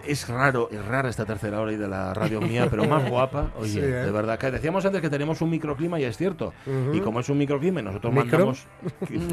[0.06, 3.48] es raro, es rara esta tercera hora y de la radio mía, pero más guapa.
[3.58, 3.82] Oye, Sí, ¿eh?
[3.82, 4.38] de verdad.
[4.38, 6.54] Que decíamos antes que tenemos un microclima y es cierto.
[6.94, 8.54] Y como es un microclima, nosotros ¿Micro?
[8.54, 8.68] mandamos.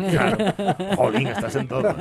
[0.10, 0.96] Claro.
[0.96, 1.82] Jolín, estás en todo.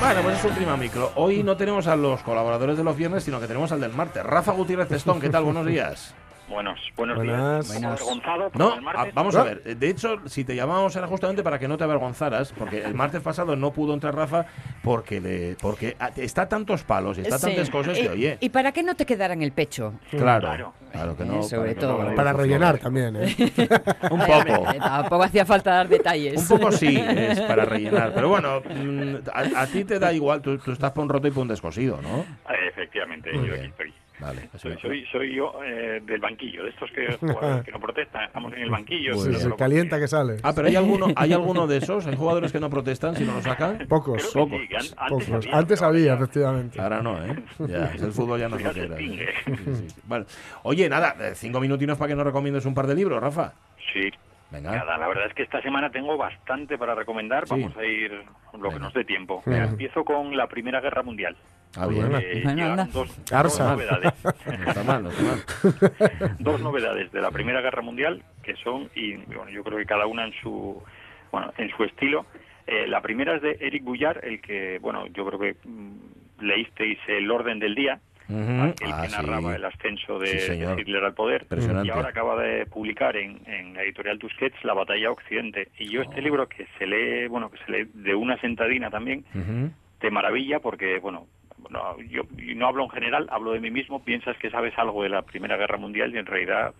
[0.00, 1.12] Bueno, pues es un clima micro.
[1.14, 4.22] Hoy no tenemos a los colaboradores de los viernes, sino que tenemos al del martes.
[4.22, 5.44] Rafa Gutiérrez Testón, ¿qué tal?
[5.44, 6.14] Buenos días.
[6.50, 7.68] Buenos, buenos Buenas.
[7.70, 7.84] días.
[7.84, 9.06] Avergonzado No, el martes.
[9.06, 9.62] a- vamos a ver.
[9.62, 13.22] De hecho, si te llamábamos era justamente para que no te avergonzaras, porque el martes
[13.22, 14.46] pasado no pudo entrar Rafa
[14.82, 17.46] porque le, porque está tantos palos y está Sí.
[17.46, 19.94] tantas cosas y, que, oye, y para que no te quedara en el pecho.
[20.10, 21.38] claro, claro, que no.
[21.38, 22.14] Eh, sobre que no todo.
[22.16, 23.34] Para rellenar también, ¿eh?
[24.10, 24.72] Un poco.
[24.72, 26.50] eh, tampoco hacía falta dar detalles.
[26.50, 28.12] Un poco sí, es para rellenar.
[28.12, 31.28] Pero bueno, mm, a, a ti te da igual, tú, tú estás por un roto
[31.28, 32.20] y por un descosido, ¿no?
[32.52, 33.66] Eh, Efectivamente, Muy yo bien.
[33.66, 33.94] aquí estoy.
[34.20, 34.48] Vale.
[34.56, 37.06] Soy, soy, soy yo eh, del banquillo, de estos que,
[37.64, 39.14] que no protestan, estamos en el banquillo.
[39.14, 39.40] Sí, bien.
[39.40, 40.36] se calienta que sale.
[40.42, 43.34] Ah, pero hay alguno, hay alguno de esos, hay jugadores que no protestan si no
[43.34, 43.78] lo sacan.
[43.88, 44.22] Pocos.
[44.34, 44.60] Pocos.
[44.60, 45.46] sí, que an- antes Pocos.
[45.46, 46.80] había, Antes había, efectivamente.
[46.80, 47.36] Ahora no, ¿eh?
[47.68, 48.94] Ya, el fútbol ya no es lo que se era.
[48.96, 49.28] extingue.
[49.46, 50.00] Sí, sí.
[50.06, 50.24] Vale.
[50.64, 53.52] Oye, nada, eh, cinco minutinos para que nos recomiendes un par de libros, Rafa.
[53.92, 54.10] Sí.
[54.50, 54.72] Venga.
[54.72, 57.46] Nada, la verdad es que esta semana tengo bastante para recomendar.
[57.46, 57.50] Sí.
[57.50, 58.24] Vamos a ir
[58.58, 59.42] lo que nos dé tiempo.
[59.46, 59.64] Venga.
[59.64, 61.36] Empiezo con la Primera Guerra Mundial.
[61.76, 62.10] Ah, bien.
[62.20, 62.88] Eh, anda.
[62.92, 63.16] dos,
[63.60, 64.12] novedades.
[64.24, 64.30] No
[64.68, 66.36] está mal, no está mal.
[66.40, 70.06] dos novedades de la Primera Guerra Mundial que son y bueno, yo creo que cada
[70.06, 70.82] una en su
[71.30, 72.26] bueno en su estilo.
[72.66, 76.98] Eh, la primera es de Eric Boullard, el que bueno yo creo que mm, leísteis
[77.08, 79.16] el orden del día, Aquel Ah, que sí.
[79.16, 80.80] narraba el ascenso de, Sí, de señor.
[80.80, 81.46] Hitler al poder
[81.84, 86.00] y ahora acaba de publicar en, en la editorial Tusquets La batalla Occidente y yo
[86.00, 86.04] Oh.
[86.04, 89.24] este libro que se lee bueno que se lee de una sentadina también
[90.00, 91.26] de maravilla porque, bueno,
[91.68, 92.22] no, yo,
[92.56, 95.56] no hablo en general, hablo de mí mismo, piensas que sabes algo de la Primera
[95.58, 96.72] Guerra Mundial y en realidad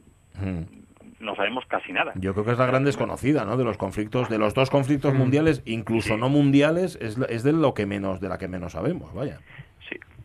[1.21, 2.13] no sabemos casi nada.
[2.15, 3.59] Yo creo que es la gran desconocida, ¿no?
[3.59, 7.75] De los conflictos, de los dos conflictos mundiales, incluso no mundiales, es, es de lo
[7.75, 9.41] que menos, de la que menos sabemos, vaya.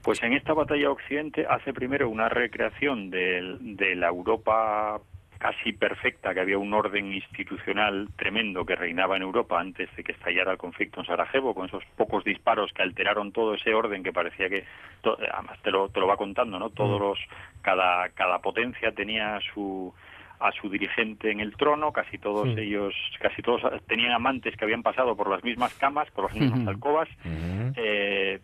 [0.06, 3.58] Pues en esta batalla Occidente hace primero una recreación de,
[3.96, 5.02] la Europa
[5.40, 10.12] casi perfecta, que había un orden institucional tremendo que reinaba en Europa antes de que
[10.12, 14.14] estallara el conflicto en Sarajevo, con esos pocos disparos que alteraron todo ese orden que
[14.14, 14.64] parecía que,
[15.02, 16.70] to- además te lo, te lo va contando, ¿no?
[16.70, 17.20] Todos los,
[17.64, 19.92] cada, cada potencia tenía su
[20.38, 22.62] a su dirigente en el trono, casi todos Sí.
[22.62, 26.68] ellos, casi todos tenían amantes que habían pasado por las mismas camas, por las mismas
[26.68, 27.08] alcobas,
[27.78, 28.40] eh,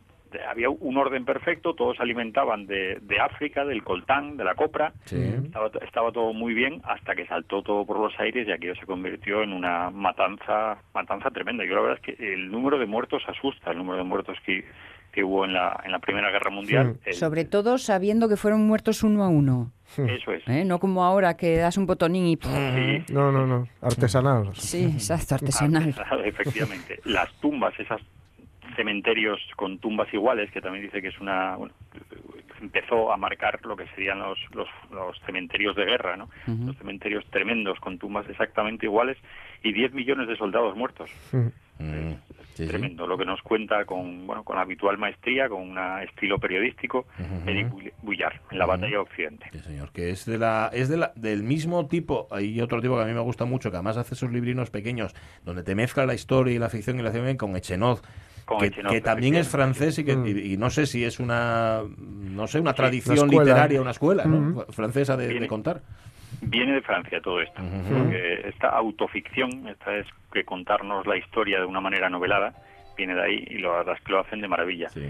[0.50, 4.94] había un orden perfecto, todos se alimentaban de, de África, del coltán, de la copra,
[5.06, 5.18] Sí.
[5.46, 8.86] estaba, estaba todo muy bien hasta que saltó todo por los aires y aquello se
[8.86, 11.66] convirtió en una matanza matanza tremenda.
[11.66, 14.66] Yo la verdad es que el número de muertos asusta, el número de muertos que,
[15.12, 16.98] que hubo en la, en la Primera Guerra Mundial.
[17.06, 19.72] El- Sobre todo sabiendo que fueron muertos uno a uno.
[19.98, 20.48] Eso es.
[20.48, 20.64] ¿eh?
[20.64, 22.38] No como ahora que das un botonín y...
[22.42, 23.14] Sí.
[23.14, 23.68] No, no, no.
[23.82, 24.52] Artesanal.
[24.56, 25.84] Sí, exacto, artesanal.
[25.90, 27.00] Artesanal, efectivamente.
[27.04, 28.00] Las tumbas, esas
[28.76, 31.56] cementerios con tumbas iguales, que también dice que es una...
[31.56, 31.74] bueno,
[32.62, 36.30] empezó a marcar lo que serían los, los, los cementerios de guerra, ¿no?
[36.46, 39.18] Los cementerios tremendos con tumbas exactamente iguales
[39.64, 41.10] y 10 millones de soldados muertos.
[41.32, 41.48] Mm,
[41.80, 42.18] sí,
[42.54, 42.68] sí.
[42.68, 47.50] Tremendo, lo que nos cuenta con bueno con habitual maestría, con un estilo periodístico, Ujú.
[47.50, 49.48] Eric Bull- Bullard, en la batalla Occidente.
[49.52, 52.96] Sí, señor, que es de la es de la, del mismo tipo, hay otro tipo
[52.98, 56.06] que a mí me gusta mucho, que además hace esos librinos pequeños donde te mezcla
[56.06, 58.04] la historia y la ficción y la ciencia con Echenoz,
[58.58, 60.28] Con que, también es francés y que Mm.
[60.28, 63.44] y, y no sé si es una no sé, una Sí, tradición una escuela.
[63.44, 64.66] literaria, una escuela, ¿no?
[64.72, 65.82] Francesa de, contar.
[66.42, 71.66] Viene de Francia todo esto, porque esta autoficción, esta es que contarnos la historia de
[71.66, 72.54] una manera novelada,
[72.98, 74.90] viene de ahí y lo, la verdad es que lo hacen de maravilla.
[74.90, 75.08] Sí.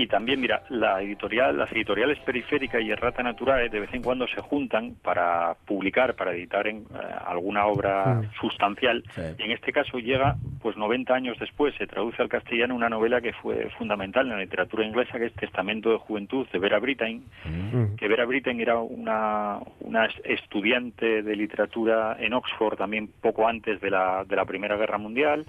[0.00, 4.28] Y también, mira, la editorial, las editoriales Periférica y Errata Naturae de vez en cuando
[4.28, 6.84] se juntan para publicar, para editar en, eh,
[7.26, 9.02] alguna obra sustancial.
[9.16, 9.22] Sí.
[9.38, 13.20] Y en este caso llega, pues 90 años después, se traduce al castellano una novela
[13.20, 17.24] que fue fundamental en la literatura inglesa, que es Testamento de Juventud de Vera Brittain,
[17.44, 17.96] Mm.
[17.96, 23.80] que Vera Brittain era una, una es- estudiante de literatura en Oxford también poco antes
[23.80, 25.44] de la, de la Primera Guerra Mundial,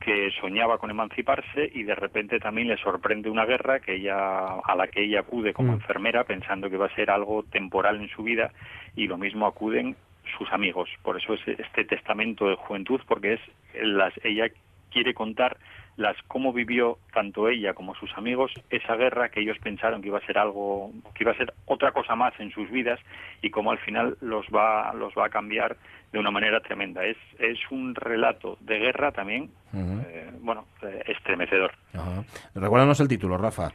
[0.00, 4.74] que soñaba con emanciparse y de repente también le sorprende una guerra que ella a
[4.76, 5.76] la que ella acude como Mm.
[5.76, 8.52] enfermera pensando que va a ser algo temporal en su vida
[8.94, 9.96] y lo mismo acuden
[10.36, 10.90] sus amigos.
[11.02, 13.40] Por eso es este testamento de juventud porque es
[13.82, 14.48] las ella
[14.90, 15.56] quiere contar
[15.96, 20.18] las cómo vivió tanto ella como sus amigos esa guerra que ellos pensaron que iba
[20.18, 23.00] a ser algo que iba a ser otra cosa más en sus vidas
[23.42, 25.76] y cómo al final los va los va a cambiar
[26.12, 30.02] de una manera tremenda es es un relato de guerra también Ujú.
[30.06, 32.22] eh, bueno eh, estremecedor Ajá.
[32.54, 33.72] Recuérdanos el título, Rafa,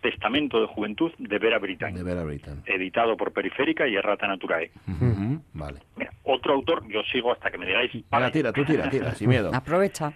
[0.00, 2.24] Testamento de Juventud de Vera Brittain de Vera
[2.66, 5.42] editado por Periférica y Errata Naturae Ujú.
[5.54, 5.80] Vale.
[5.96, 8.30] Mira, otro autor yo sigo hasta que me digáis Venga, vale.
[8.30, 9.50] tira, tú tira, tira, sin miedo.
[9.54, 10.12] Aprovecha.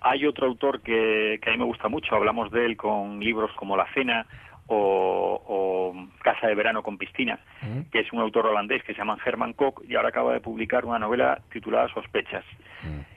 [0.00, 3.50] Hay otro autor que, que a mí me gusta mucho, hablamos de él con libros
[3.56, 4.26] como La Cena
[4.68, 7.40] o, o Casa de Verano con Piscina,
[7.90, 10.84] que es un autor holandés que se llama Herman Koch y ahora acaba de publicar
[10.84, 12.44] una novela titulada Sospechas.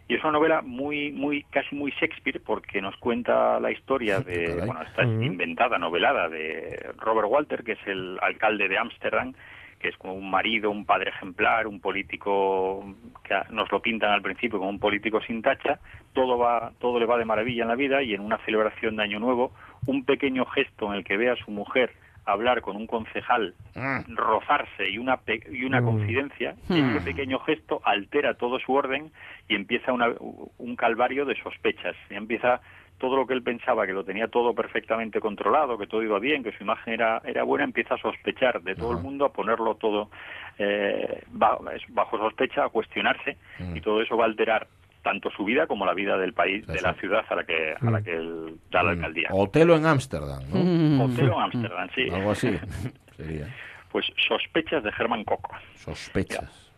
[0.08, 4.62] Y es una novela muy, muy, casi muy Shakespeare porque nos cuenta la historia de,
[4.66, 9.34] bueno, esta es inventada, novelada de Robert Walter, que es el alcalde de Ámsterdam,
[9.82, 12.86] que es como un marido, un padre ejemplar, un político
[13.24, 15.80] que nos lo pintan al principio como un político sin tacha,
[16.14, 19.04] todo va, todo le va de maravilla en la vida y en una celebración de
[19.04, 19.54] Año Nuevo,
[19.88, 21.92] un pequeño gesto en el que ve a su mujer
[22.26, 23.56] hablar con un concejal,
[24.08, 25.86] rozarse y una pe- y una Mm.
[25.86, 29.12] confidencia, ese pequeño gesto altera todo su orden
[29.48, 30.14] y empieza una-
[30.58, 32.62] un calvario de sospechas, y empieza
[33.02, 36.44] todo lo que él pensaba que lo tenía todo perfectamente controlado, que todo iba bien,
[36.44, 39.76] que su imagen era, era buena, empieza a sospechar de todo el mundo, a ponerlo
[39.76, 40.10] todo
[40.60, 41.58] eh, ba-
[41.90, 43.38] bajo, sospecha, a cuestionarse,
[43.76, 44.68] y todo eso va a alterar
[45.02, 47.90] tanto su vida como la vida del país, de la ciudad a la que, a
[47.90, 49.30] la que él da la alcaldía.
[49.32, 51.06] Otelo en Ámsterdam, ¿no?
[51.06, 52.08] Otelo en Ámsterdam, sí.
[52.14, 52.56] Algo así
[53.18, 53.48] sería.
[53.92, 55.50] Pues sospechas de Germán Coco.
[55.74, 56.71] Sospechas.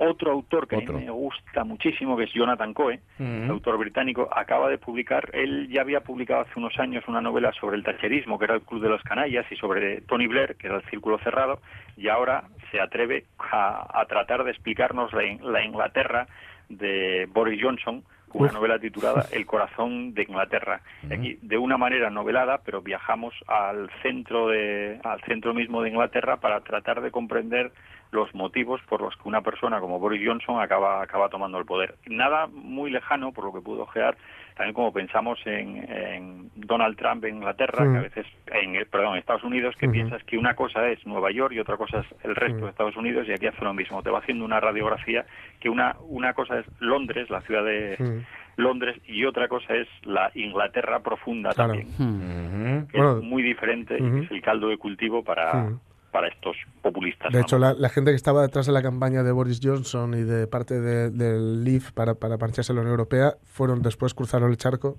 [0.00, 3.00] Otro autor que a mí me gusta muchísimo, que es Jonathan Coe,
[3.48, 7.76] autor británico, acaba de publicar, él ya había publicado hace unos años una novela sobre
[7.76, 10.76] el tacherismo, que era el Club de los Canallas, y sobre Tony Blair, que era
[10.76, 11.60] el Círculo Cerrado,
[11.96, 16.28] y ahora se atreve a, a tratar de explicarnos la, la Inglaterra
[16.68, 18.52] de Boris Johnson, una Uf.
[18.52, 20.80] novela titulada El corazón de Inglaterra.
[21.08, 25.90] Y Aquí, de una manera novelada, pero viajamos al centro de, al centro mismo de
[25.90, 27.72] Inglaterra para tratar de comprender
[28.10, 31.96] los motivos por los que una persona como Boris Johnson acaba, acaba tomando el poder.
[32.06, 34.16] Nada muy lejano, por lo que pudo ojear,
[34.56, 39.18] también como pensamos en, en Donald Trump en Inglaterra, que a veces, en, perdón, en
[39.20, 42.34] Estados Unidos, que piensas que una cosa es Nueva York y otra cosa es el
[42.34, 44.02] resto de Estados Unidos, y aquí hace lo mismo.
[44.02, 45.26] Te va haciendo una radiografía
[45.60, 48.24] que una, una cosa es Londres, la ciudad de.
[48.56, 51.74] Londres, y otra cosa es la Inglaterra profunda Claro.
[51.74, 55.80] también, que Bueno, es muy diferente que es el caldo de cultivo para, Mm.
[56.10, 57.32] Para estos populistas.
[57.32, 60.22] De hecho, la, la gente que estaba detrás de la campaña de Boris Johnson y
[60.22, 64.50] de parte de- del Leave para, para marcharse a la Unión Europea fueron después cruzaron
[64.50, 64.96] el charco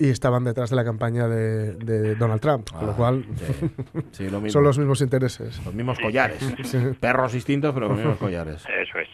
[0.00, 3.70] y estaban detrás de la campaña de, de Donald Trump, con lo Ah, cual sí.
[4.12, 4.50] Sí, lo mismo.
[4.50, 5.60] son los mismos intereses.
[5.64, 6.38] Los mismos collares.
[7.00, 8.64] Perros distintos, pero los mismos collares.
[8.66, 9.08] Eso es.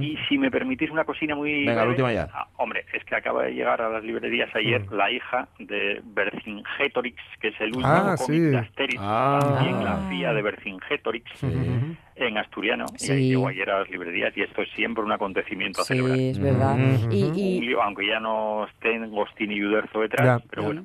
[0.00, 1.64] Y si me permitís una cocina muy...
[1.66, 2.28] Venga, la última ya.
[2.32, 7.16] Ah, hombre, es que acaba de llegar a las librerías ayer la hija de Vercingetorix,
[7.40, 8.40] que es el último Ah, cómic sí.
[8.40, 9.38] de Asterix, Ah.
[9.42, 11.30] también la fía de Vercingetorix,
[12.16, 12.86] en asturiano.
[12.96, 13.12] Sí.
[13.12, 16.18] Y llegó ayer a las librerías y esto es siempre un acontecimiento a Sí, celebrar.
[16.18, 16.76] es verdad.
[17.10, 20.46] Y- aunque ya no estén Gostín y Uderzo detrás, Ya.
[20.50, 20.84] pero bueno.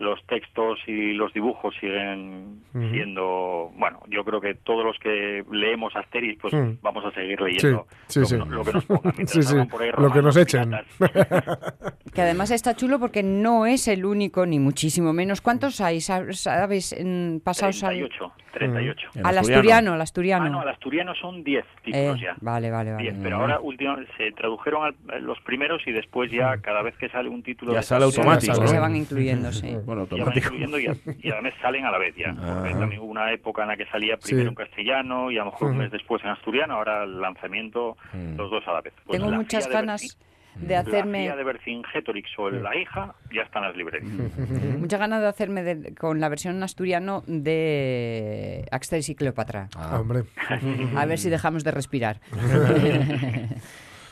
[0.00, 5.94] Los textos y los dibujos siguen siendo, bueno, yo creo que todos los que leemos
[5.94, 6.78] Asterix, pues Mm.
[6.82, 8.36] vamos a seguir leyendo sí, lo, sí.
[8.36, 9.12] Lo que nos pongan.
[9.16, 10.72] Mientras Sí, sí, hagan por ahí lo que nos echen.
[12.12, 15.40] Que además está chulo porque no es el único, ni muchísimo menos.
[15.40, 16.94] ¿Cuántos hay, sab- sabes,
[17.42, 18.08] pasados al,
[18.54, 19.10] 38, 38.
[19.20, 19.92] En al asturiano.
[19.94, 20.44] Al asturiano.
[20.46, 22.34] Ah, no, al asturiano son 10 títulos Eh, ya.
[22.40, 23.02] Vale, vale, vale.
[23.10, 27.08] 10, pero ahora últimamente se tradujeron al- los primeros y después ya cada vez que
[27.08, 28.54] sale un título Ya de sale automático.
[28.54, 28.66] Sí, ¿no?
[28.68, 29.76] se van incluyendo, sí.
[29.84, 30.54] Bueno, ya van automático.
[30.54, 32.32] incluyendo y, y además salen a la vez ya.
[32.34, 32.78] Porque Ah.
[32.78, 34.48] también hubo una época en la que salía primero Sí.
[34.50, 38.36] en castellano y a lo mejor un mes después en asturiano, ahora el lanzamiento Mm.
[38.36, 38.92] los dos a la vez.
[39.04, 40.18] Pues Tengo la muchas ganas
[40.56, 41.26] de hacerme...
[41.26, 44.12] La fía de Vercingetorix o la hija ya están las librerías.
[44.78, 49.68] Muchas ganas de hacerme de- con la versión en asturiano de Asterix y Cleopatra.
[49.76, 49.98] Ah.
[50.00, 50.24] Hombre.
[50.96, 52.20] A ver si dejamos de respirar.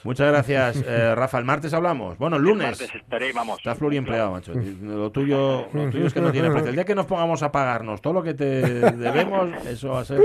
[0.04, 1.38] Muchas gracias, eh, Rafa.
[1.38, 2.18] El martes hablamos.
[2.18, 2.66] Bueno, el El lunes.
[2.66, 3.58] martes estaré, vamos.
[3.58, 4.52] Estás pluriempleado, macho.
[4.82, 6.70] Lo tuyo, lo tuyo es que no tiene precio.
[6.70, 10.04] El día que nos pongamos a pagarnos todo lo que te debemos, eso va a
[10.04, 10.22] ser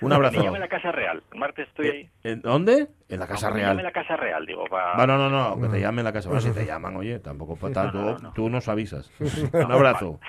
[0.00, 0.42] un abrazo.
[0.42, 1.22] llame la Casa Real.
[1.32, 2.08] El martes estoy ahí.
[2.24, 2.88] ¿En ¿Dónde?
[3.10, 3.76] En la Casa No, Real.
[3.82, 4.64] la Casa Real, digo.
[4.70, 6.28] para- Va, no, no, no, que te llamen la casa.
[6.28, 8.16] Bueno, si te llaman, oye, tampoco para tanto.
[8.34, 9.10] Tú nos avisas.
[9.52, 10.20] Un abrazo.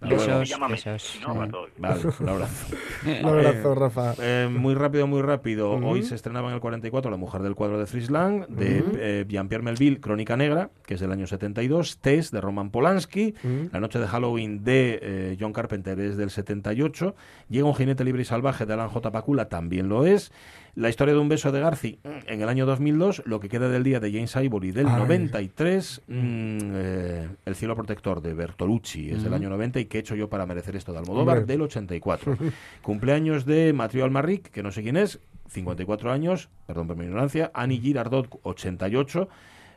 [0.00, 1.20] Besos, besos.
[1.26, 1.34] No.
[1.34, 2.66] Vale, un abrazo.
[3.04, 4.14] Un abrazo, Rafa.
[4.20, 5.72] Eh, muy rápido, muy rápido.
[5.74, 5.86] Ujú.
[5.88, 9.64] Hoy se estrenaba en el 44 La mujer del cuadro de Frisland, de eh, Jean-Pierre
[9.64, 13.70] Melville, Crónica Negra, que es del año 72, Tess, de Roman Polanski, Ujú.
[13.72, 17.16] La noche de Halloween, de eh, John Carpenter, es del 78,
[17.48, 19.10] Llega un jinete libre y salvaje, de Alan J.
[19.10, 20.32] Pakula, también lo es,
[20.74, 23.82] La historia de un beso de Garci, en el año 2002, Lo que queda del
[23.82, 24.96] día, de James Ivory, del Ay.
[24.98, 30.00] 93, mm, eh, El cielo protector, de Bertolucci, es del año 90, y ¿Qué he
[30.00, 32.36] hecho yo para merecer esto, de Almodóvar, del 84.
[32.82, 37.50] Cumpleaños de Mathieu Almarric, que no sé quién es, 54 años, perdón por mi ignorancia,
[37.54, 39.28] Annie Girardot, 88,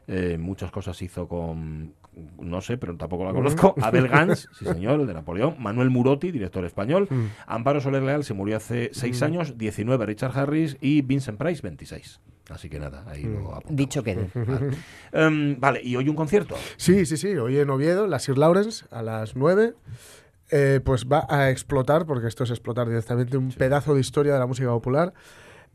[0.08, 1.94] eh, muchas cosas hizo con,
[2.40, 6.32] no sé, pero tampoco la conozco, Abel Gans, sí señor, el de Napoleón, Manuel Murotti,
[6.32, 7.26] director español, Mm.
[7.48, 12.20] Amparo Soler Leal se murió hace 6 años, 19 Richard Harris y Vincent Price, 26.
[12.50, 13.76] Así que nada, ahí lo apuntamos.
[13.78, 14.30] Dicho quede.
[14.34, 14.72] Vale.
[15.14, 16.56] Em, vale, y hoy un concierto.
[16.76, 17.30] Sí, sí, sí.
[17.38, 19.74] Hoy en Oviedo, la Sir Lawrence, a las 9.
[20.54, 24.40] eh, pues va a explotar, porque esto es explotar directamente, un pedazo de historia de
[24.40, 25.14] la música popular.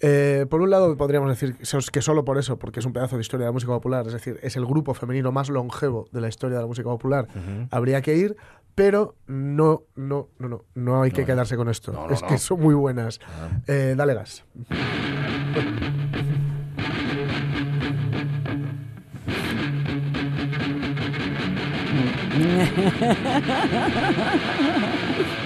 [0.01, 3.22] Eh, por un lado, podríamos decir que solo por eso, porque es un pedazo de
[3.22, 6.28] historia de la música popular, es decir, es el grupo femenino más longevo de la
[6.28, 7.28] historia de la música popular,
[7.70, 8.36] habría que ir,
[8.74, 11.92] pero no, no, no, no, no hay que quedarse con esto.
[11.92, 12.28] No, no, es no.
[12.28, 13.20] que son muy buenas.
[13.66, 14.44] Eh, dale gas.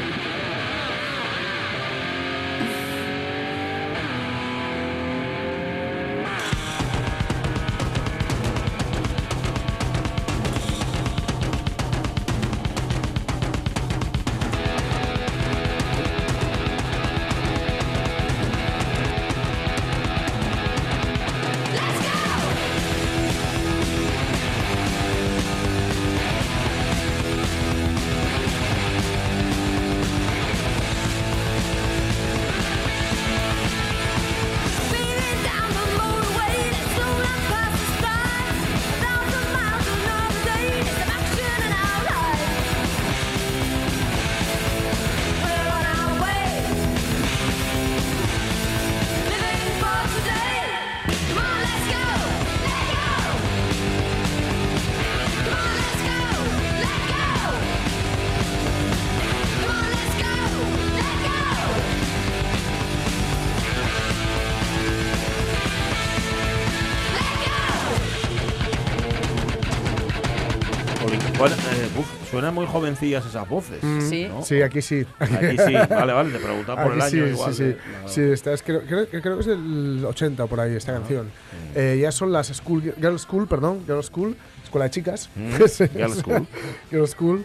[72.50, 73.80] muy jovencillas esas voces.
[74.08, 74.26] Sí.
[74.28, 74.42] ¿no?
[74.42, 75.06] Sí, aquí sí.
[75.18, 77.54] Aquí sí, vale, vale, te preguntaba por el año sí, igual.
[77.54, 80.60] Sí, de- sí, la- sí, esta es- creo, creo, creo que es del 80 por
[80.60, 81.30] ahí esta canción.
[81.74, 85.30] Eh, ya son las school, Girl School, perdón, Girl School, escuela de chicas.
[85.36, 85.50] Mm,
[85.96, 86.10] Girl.
[86.14, 86.46] School.
[86.90, 87.44] Girl School.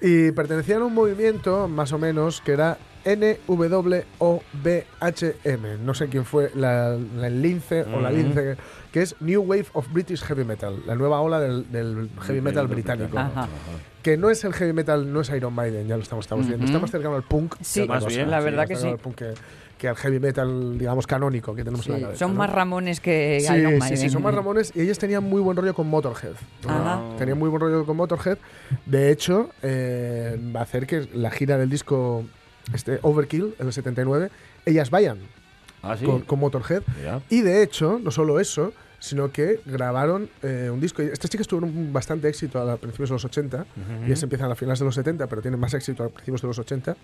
[0.00, 2.76] Y pertenecían a un movimiento, más o menos, que era
[3.06, 4.42] NWOBHM.
[5.84, 8.14] No sé quién fue la, la- el lince o la Mm.
[8.16, 8.56] lince,
[8.92, 12.66] que es New Wave of British Heavy Metal, la nueva ola del, del heavy metal
[12.66, 13.18] británico.
[13.18, 13.48] Ajá.
[14.02, 16.64] Que no es el heavy metal, no es Iron Maiden, ya lo estamos, estamos viendo.
[16.64, 16.72] Ujú.
[16.72, 17.56] Está más cercano al punk.
[17.60, 18.16] Sí, Más cosa.
[18.16, 18.86] bien, la sí, verdad que sí.
[18.86, 19.34] al punk que,
[19.78, 22.18] que al heavy metal, digamos, canónico que tenemos en la Sí, cabeza.
[22.20, 22.38] son ¿no?
[22.38, 23.98] más Ramones que Sí, Iron sí, Maiden.
[23.98, 26.34] sí, son más Ramones y ellos tenían muy buen rollo con Motorhead.
[27.18, 28.38] Tenían muy buen rollo con Motorhead.
[28.86, 32.24] De hecho, eh, va a hacer que la gira del disco
[32.72, 34.30] este, Overkill, en el 79,
[34.64, 35.18] ellas vayan
[35.82, 36.04] Ah, sí.
[36.04, 36.82] con, con Motorhead.
[37.30, 41.02] Y de hecho, no solo eso, sino que grabaron eh, un disco.
[41.02, 43.66] Estas chicas tuvieron bastante éxito a principios de los 80.
[44.08, 46.48] Y se empiezan a finales de los 70, pero tienen más éxito a principios de
[46.48, 46.96] los 80.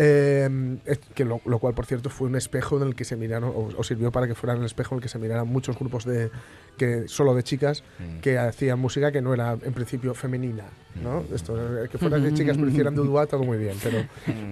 [0.00, 3.16] Eh, es- que lo, lo cual, por cierto, fue un espejo en el que se
[3.16, 5.76] miraron, o, o sirvió para que fueran el espejo en el que se miraran muchos
[5.76, 6.30] grupos de
[6.76, 7.82] que solo de chicas
[8.22, 10.62] que hacían música que no era en principio femenina.
[11.02, 11.24] ¿no?
[11.34, 13.76] Esto, eh, que fueran de chicas pero hicieran de Udua, todo muy bien.
[13.82, 13.98] Pero,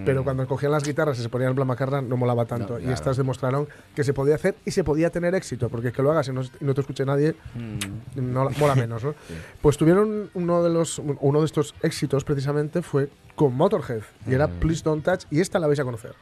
[0.05, 2.80] pero cuando cogían las guitarras y se ponían en plan macarra, no molaba tanto.
[2.80, 6.03] No, Y estas demostraron que se podía hacer y se podía tener éxito, porque que
[6.03, 7.36] lo hagas y no, y no te escuche nadie,
[8.16, 9.05] no, mola menos.
[9.05, 9.14] ¿no?
[9.62, 14.49] Pues tuvieron uno de, los, uno de estos éxitos precisamente fue con Motorhead y era
[14.49, 16.14] Please Don't Touch y esta la vais a conocer.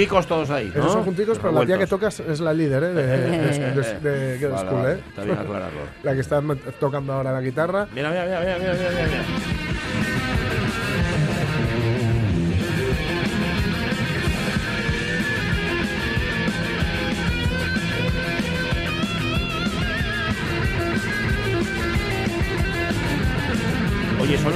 [0.00, 0.72] Junticos todos ahí.
[0.74, 0.80] ¿no?
[0.80, 2.86] Esos son junticos, pero la tía que tocas es la líder ¿eh?
[2.88, 5.00] de, de, de- de Vale, School, ¿eh?
[5.08, 5.80] Está bien aclararlo.
[6.02, 6.42] La que está
[6.78, 7.86] tocando ahora la guitarra.
[7.94, 9.24] Mira, mira, mira, mira, mira, mira, mira,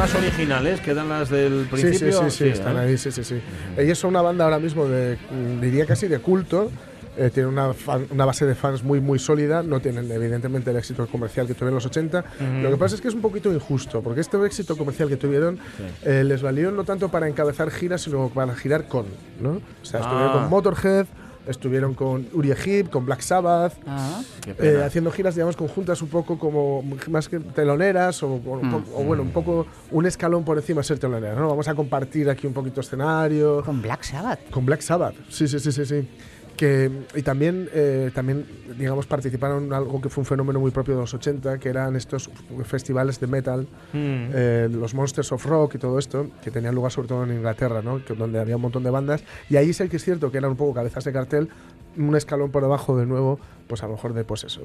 [0.04, 0.80] las originales?
[0.80, 2.12] ¿Quedan las del Sí, principio?
[2.24, 2.80] sí, sí, sí, están ¿eh?
[2.80, 3.40] ahí, sí, sí, sí.
[3.78, 6.70] Ellos son una banda ahora mismo de, mm, diría casi de culto.
[7.16, 9.62] eh, tienen una, fan- una base de fans muy, muy sólida.
[9.62, 12.24] No tienen, evidentemente, el éxito comercial que tuvieron en los 80.
[12.60, 15.58] Lo que pasa es que es un poquito injusto, porque este éxito comercial que tuvieron
[16.02, 19.06] eh, les valió no tanto para encabezar giras, sino para girar con,
[19.40, 19.50] ¿no?
[19.50, 20.32] O sea, estuvieron Ah.
[20.40, 21.06] con Motorhead,
[21.46, 24.20] estuvieron con Uriah Heep, con Black Sabbath, Ah.
[24.58, 28.74] Eh, haciendo giras, digamos, conjuntas un poco como más que teloneras o, o- Mm.
[28.94, 31.48] o, bueno, un poco un escalón por encima de ser telonera, ¿no?
[31.48, 33.62] Vamos a compartir aquí un poquito escenario.
[33.64, 34.50] Con Black Sabbath.
[34.50, 36.08] Con Black Sabbath, sí, sí, sí, sí, sí.
[36.56, 38.46] Que, y también, eh, también,
[38.78, 41.96] digamos, participaron en algo que fue un fenómeno muy propio de los 80, que eran
[41.96, 42.30] estos
[42.64, 44.30] festivales de metal, Mm.
[44.32, 47.82] eh, los Monsters of Rock y todo esto, que tenían lugar sobre todo en Inglaterra,
[47.82, 48.04] ¿no?
[48.04, 49.24] que, donde había un montón de bandas.
[49.50, 51.48] Y ahí sí que es cierto que eran un poco cabezas de cartel,
[51.96, 53.38] un escalón por debajo de nuevo,
[53.68, 54.62] pues a lo mejor de, pues eso,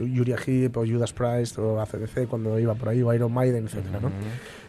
[0.00, 4.00] Uriah Heep o Judas Priest o ACDC cuando iba por ahí, o Iron Maiden, etcétera,
[4.00, 4.10] ¿no?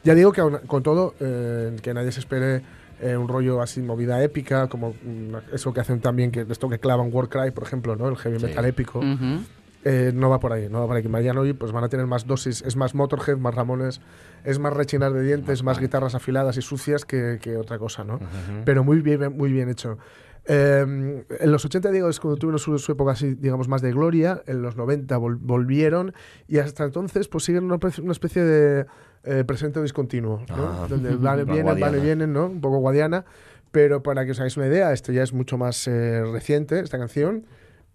[0.04, 2.62] Ya digo que aun- con todo, eh, que nadie se espere
[3.02, 6.80] eh, un rollo así, movida épica, como mm, eso que hacen también, que esto que
[6.80, 8.08] clavan Warcry, por ejemplo, ¿no?
[8.10, 8.46] El heavy Sí.
[8.46, 9.00] metal épico.
[9.00, 9.42] Ujú.
[9.86, 11.04] Eh, no va por ahí, no va por ahí.
[11.04, 14.00] Que mañana hoy pues van a tener más dosis, es más Motorhead, más Ramones,
[14.46, 18.20] es más rechinar de dientes, más guitarras afiladas y sucias que, que otra cosa, ¿no?
[18.64, 19.98] Pero muy bien, muy bien hecho.
[20.46, 23.92] Eh, en los 80, digo, es cuando tuvieron su, su época así, digamos, más de
[23.92, 24.42] gloria.
[24.46, 26.14] En los 90 vol- volvieron
[26.48, 28.86] y hasta entonces pues siguen una, una especie de
[29.24, 30.84] eh, presente discontinuo, ¿no?
[30.84, 32.46] Ah, Donde vale, vienen, vale, vienen, ¿no?
[32.48, 33.26] Un poco guadiana.
[33.72, 36.98] Pero para que os hagáis una idea, esto ya es mucho más eh, reciente, esta
[37.00, 37.46] canción.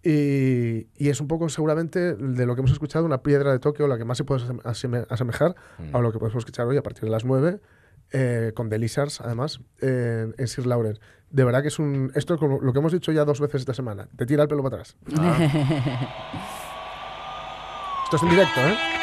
[0.03, 3.83] Y, y es un poco seguramente de lo que hemos escuchado, una piedra de toque
[3.83, 5.55] o la que más se puede asem- aseme- asemejar
[5.93, 7.59] a lo que podemos escuchar hoy a partir de las 9,
[8.11, 10.97] eh, con The Lizards, además, en, en Sir Lauren.
[11.31, 12.11] De verdad que es un.
[12.15, 14.07] Esto es como lo que hemos dicho ya dos veces esta semana.
[14.15, 14.97] Te tira el pelo para atrás.
[18.05, 18.98] Esto es en directo, ¿eh?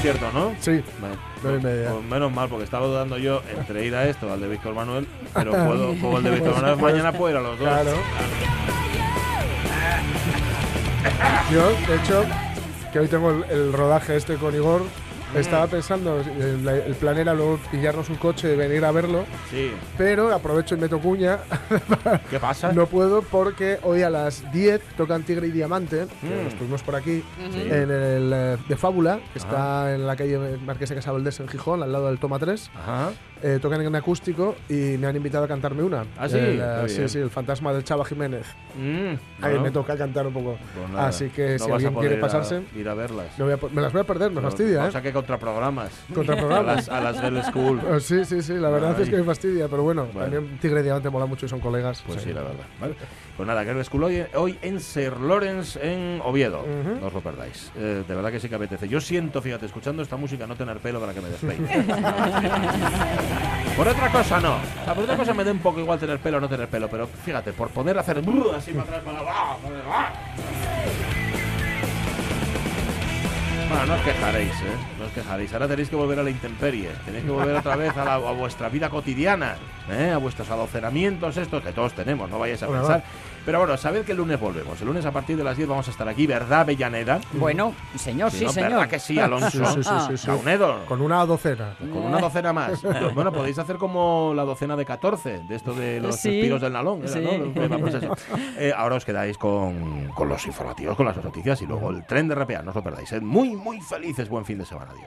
[0.00, 0.54] Concierto, ¿no?
[0.60, 0.82] Sí.
[1.00, 1.16] Vale.
[1.42, 4.74] Pues menos mal, porque estaba dudando yo entre ir a esto o al de Víctor
[4.74, 7.68] Manuel, pero puedo, como el de Víctor Manuel mañana puedo ir a los dos.
[7.68, 7.92] Claro.
[11.52, 12.24] Yo, de hecho,
[12.92, 14.82] que hoy tengo el, el rodaje este con Igor,
[15.34, 19.72] estaba pensando, el, el plan era luego pillarnos un coche y venir a verlo, Sí.
[19.96, 21.38] pero aprovecho y meto cuña.
[22.30, 22.72] ¿Qué pasa?
[22.72, 26.46] No puedo porque hoy a las 10 tocan Tigre y Diamante, que Mm.
[26.48, 27.22] estuvimos por aquí,
[27.52, 27.60] Sí.
[27.62, 31.82] en el eh, de Fábula, que está en la calle Marqués de Casabaldés en Gijón,
[31.82, 32.70] al lado del Toma 3.
[32.74, 33.10] Ajá.
[33.42, 36.04] Eh, tocan en acústico y me han invitado a cantarme una.
[36.18, 36.36] ¿Ah, sí?
[36.36, 38.44] El, eh, sí, sí, el fantasma del Chava Jiménez.
[38.78, 40.58] Mm, Ahí bueno, me toca cantar un poco.
[40.76, 42.88] pues nada, Así que no si vas a alguien poder quiere ir a- pasarse, Ir
[42.88, 43.26] a, verlas.
[43.38, 44.92] no voy a me las voy a perder, me Pero fastidia, O ¿eh?
[44.92, 45.90] sea que contraprogramas.
[46.14, 46.88] Contraprogramas.
[46.90, 47.80] A las, a las Girl School.
[47.90, 49.04] Oh, sí, sí, sí, la verdad Ay.
[49.04, 50.30] es que me fastidia, pero bueno, Bueno.
[50.30, 52.02] también Tigre y Diamante mola mucho y son colegas.
[52.06, 52.64] Pues o sí, que- la verdad.
[52.78, 52.94] ¿vale?
[53.36, 56.60] Pues nada, Girl School hoy, hoy en Sir Lawrence, en Oviedo.
[56.60, 57.00] Ujú.
[57.00, 57.72] No os lo perdáis.
[57.74, 58.86] Eh, de verdad que sí que apetece.
[58.86, 61.86] Yo siento, fíjate, escuchando esta música, no tener pelo para que me despeine.
[63.76, 64.54] por otra cosa, no.
[64.56, 66.68] O sea, por otra cosa me da un poco igual tener pelo o no tener
[66.68, 69.58] pelo, pero fíjate, por poder hacer brrr, así para atrás, para abajo.
[73.68, 74.76] Bueno, no os quejaréis, ¿eh?
[74.98, 75.52] No os quejaréis.
[75.52, 76.88] Ahora tenéis que volver a la intemperie.
[77.04, 79.54] Tenéis que volver otra vez a, la- a vuestra vida cotidiana,
[79.88, 80.10] ¿eh?
[80.12, 83.04] A vuestros adocenamientos estos que todos tenemos, no vayáis a pensar.
[83.44, 84.80] Pero bueno, sabed que el lunes volvemos.
[84.80, 87.20] El lunes a partir de las 10 vamos a estar aquí, ¿verdad, Bellaneda?
[87.32, 88.70] Bueno, señor, sí, no, señor.
[88.72, 89.50] ¿Verdad que sí, Alonso?
[89.50, 90.30] Sí, sí, sí, sí, sí.
[90.86, 91.74] Con una docena.
[91.78, 92.82] Con una docena más.
[93.14, 96.28] Bueno, podéis hacer como la docena de 14, de esto de los Sí.
[96.30, 97.02] suspiros del nalón.
[97.06, 97.20] Sí.
[97.20, 97.78] ¿no?
[97.78, 98.14] Pues eso.
[98.58, 102.28] Eh, ahora os quedáis con, con los informativos, con las noticias y luego el tren
[102.28, 103.08] de RPA, no os lo perdáis.
[103.08, 104.28] Sed muy, muy felices.
[104.28, 104.90] Buen fin de semana.
[104.90, 104.98] Adiós.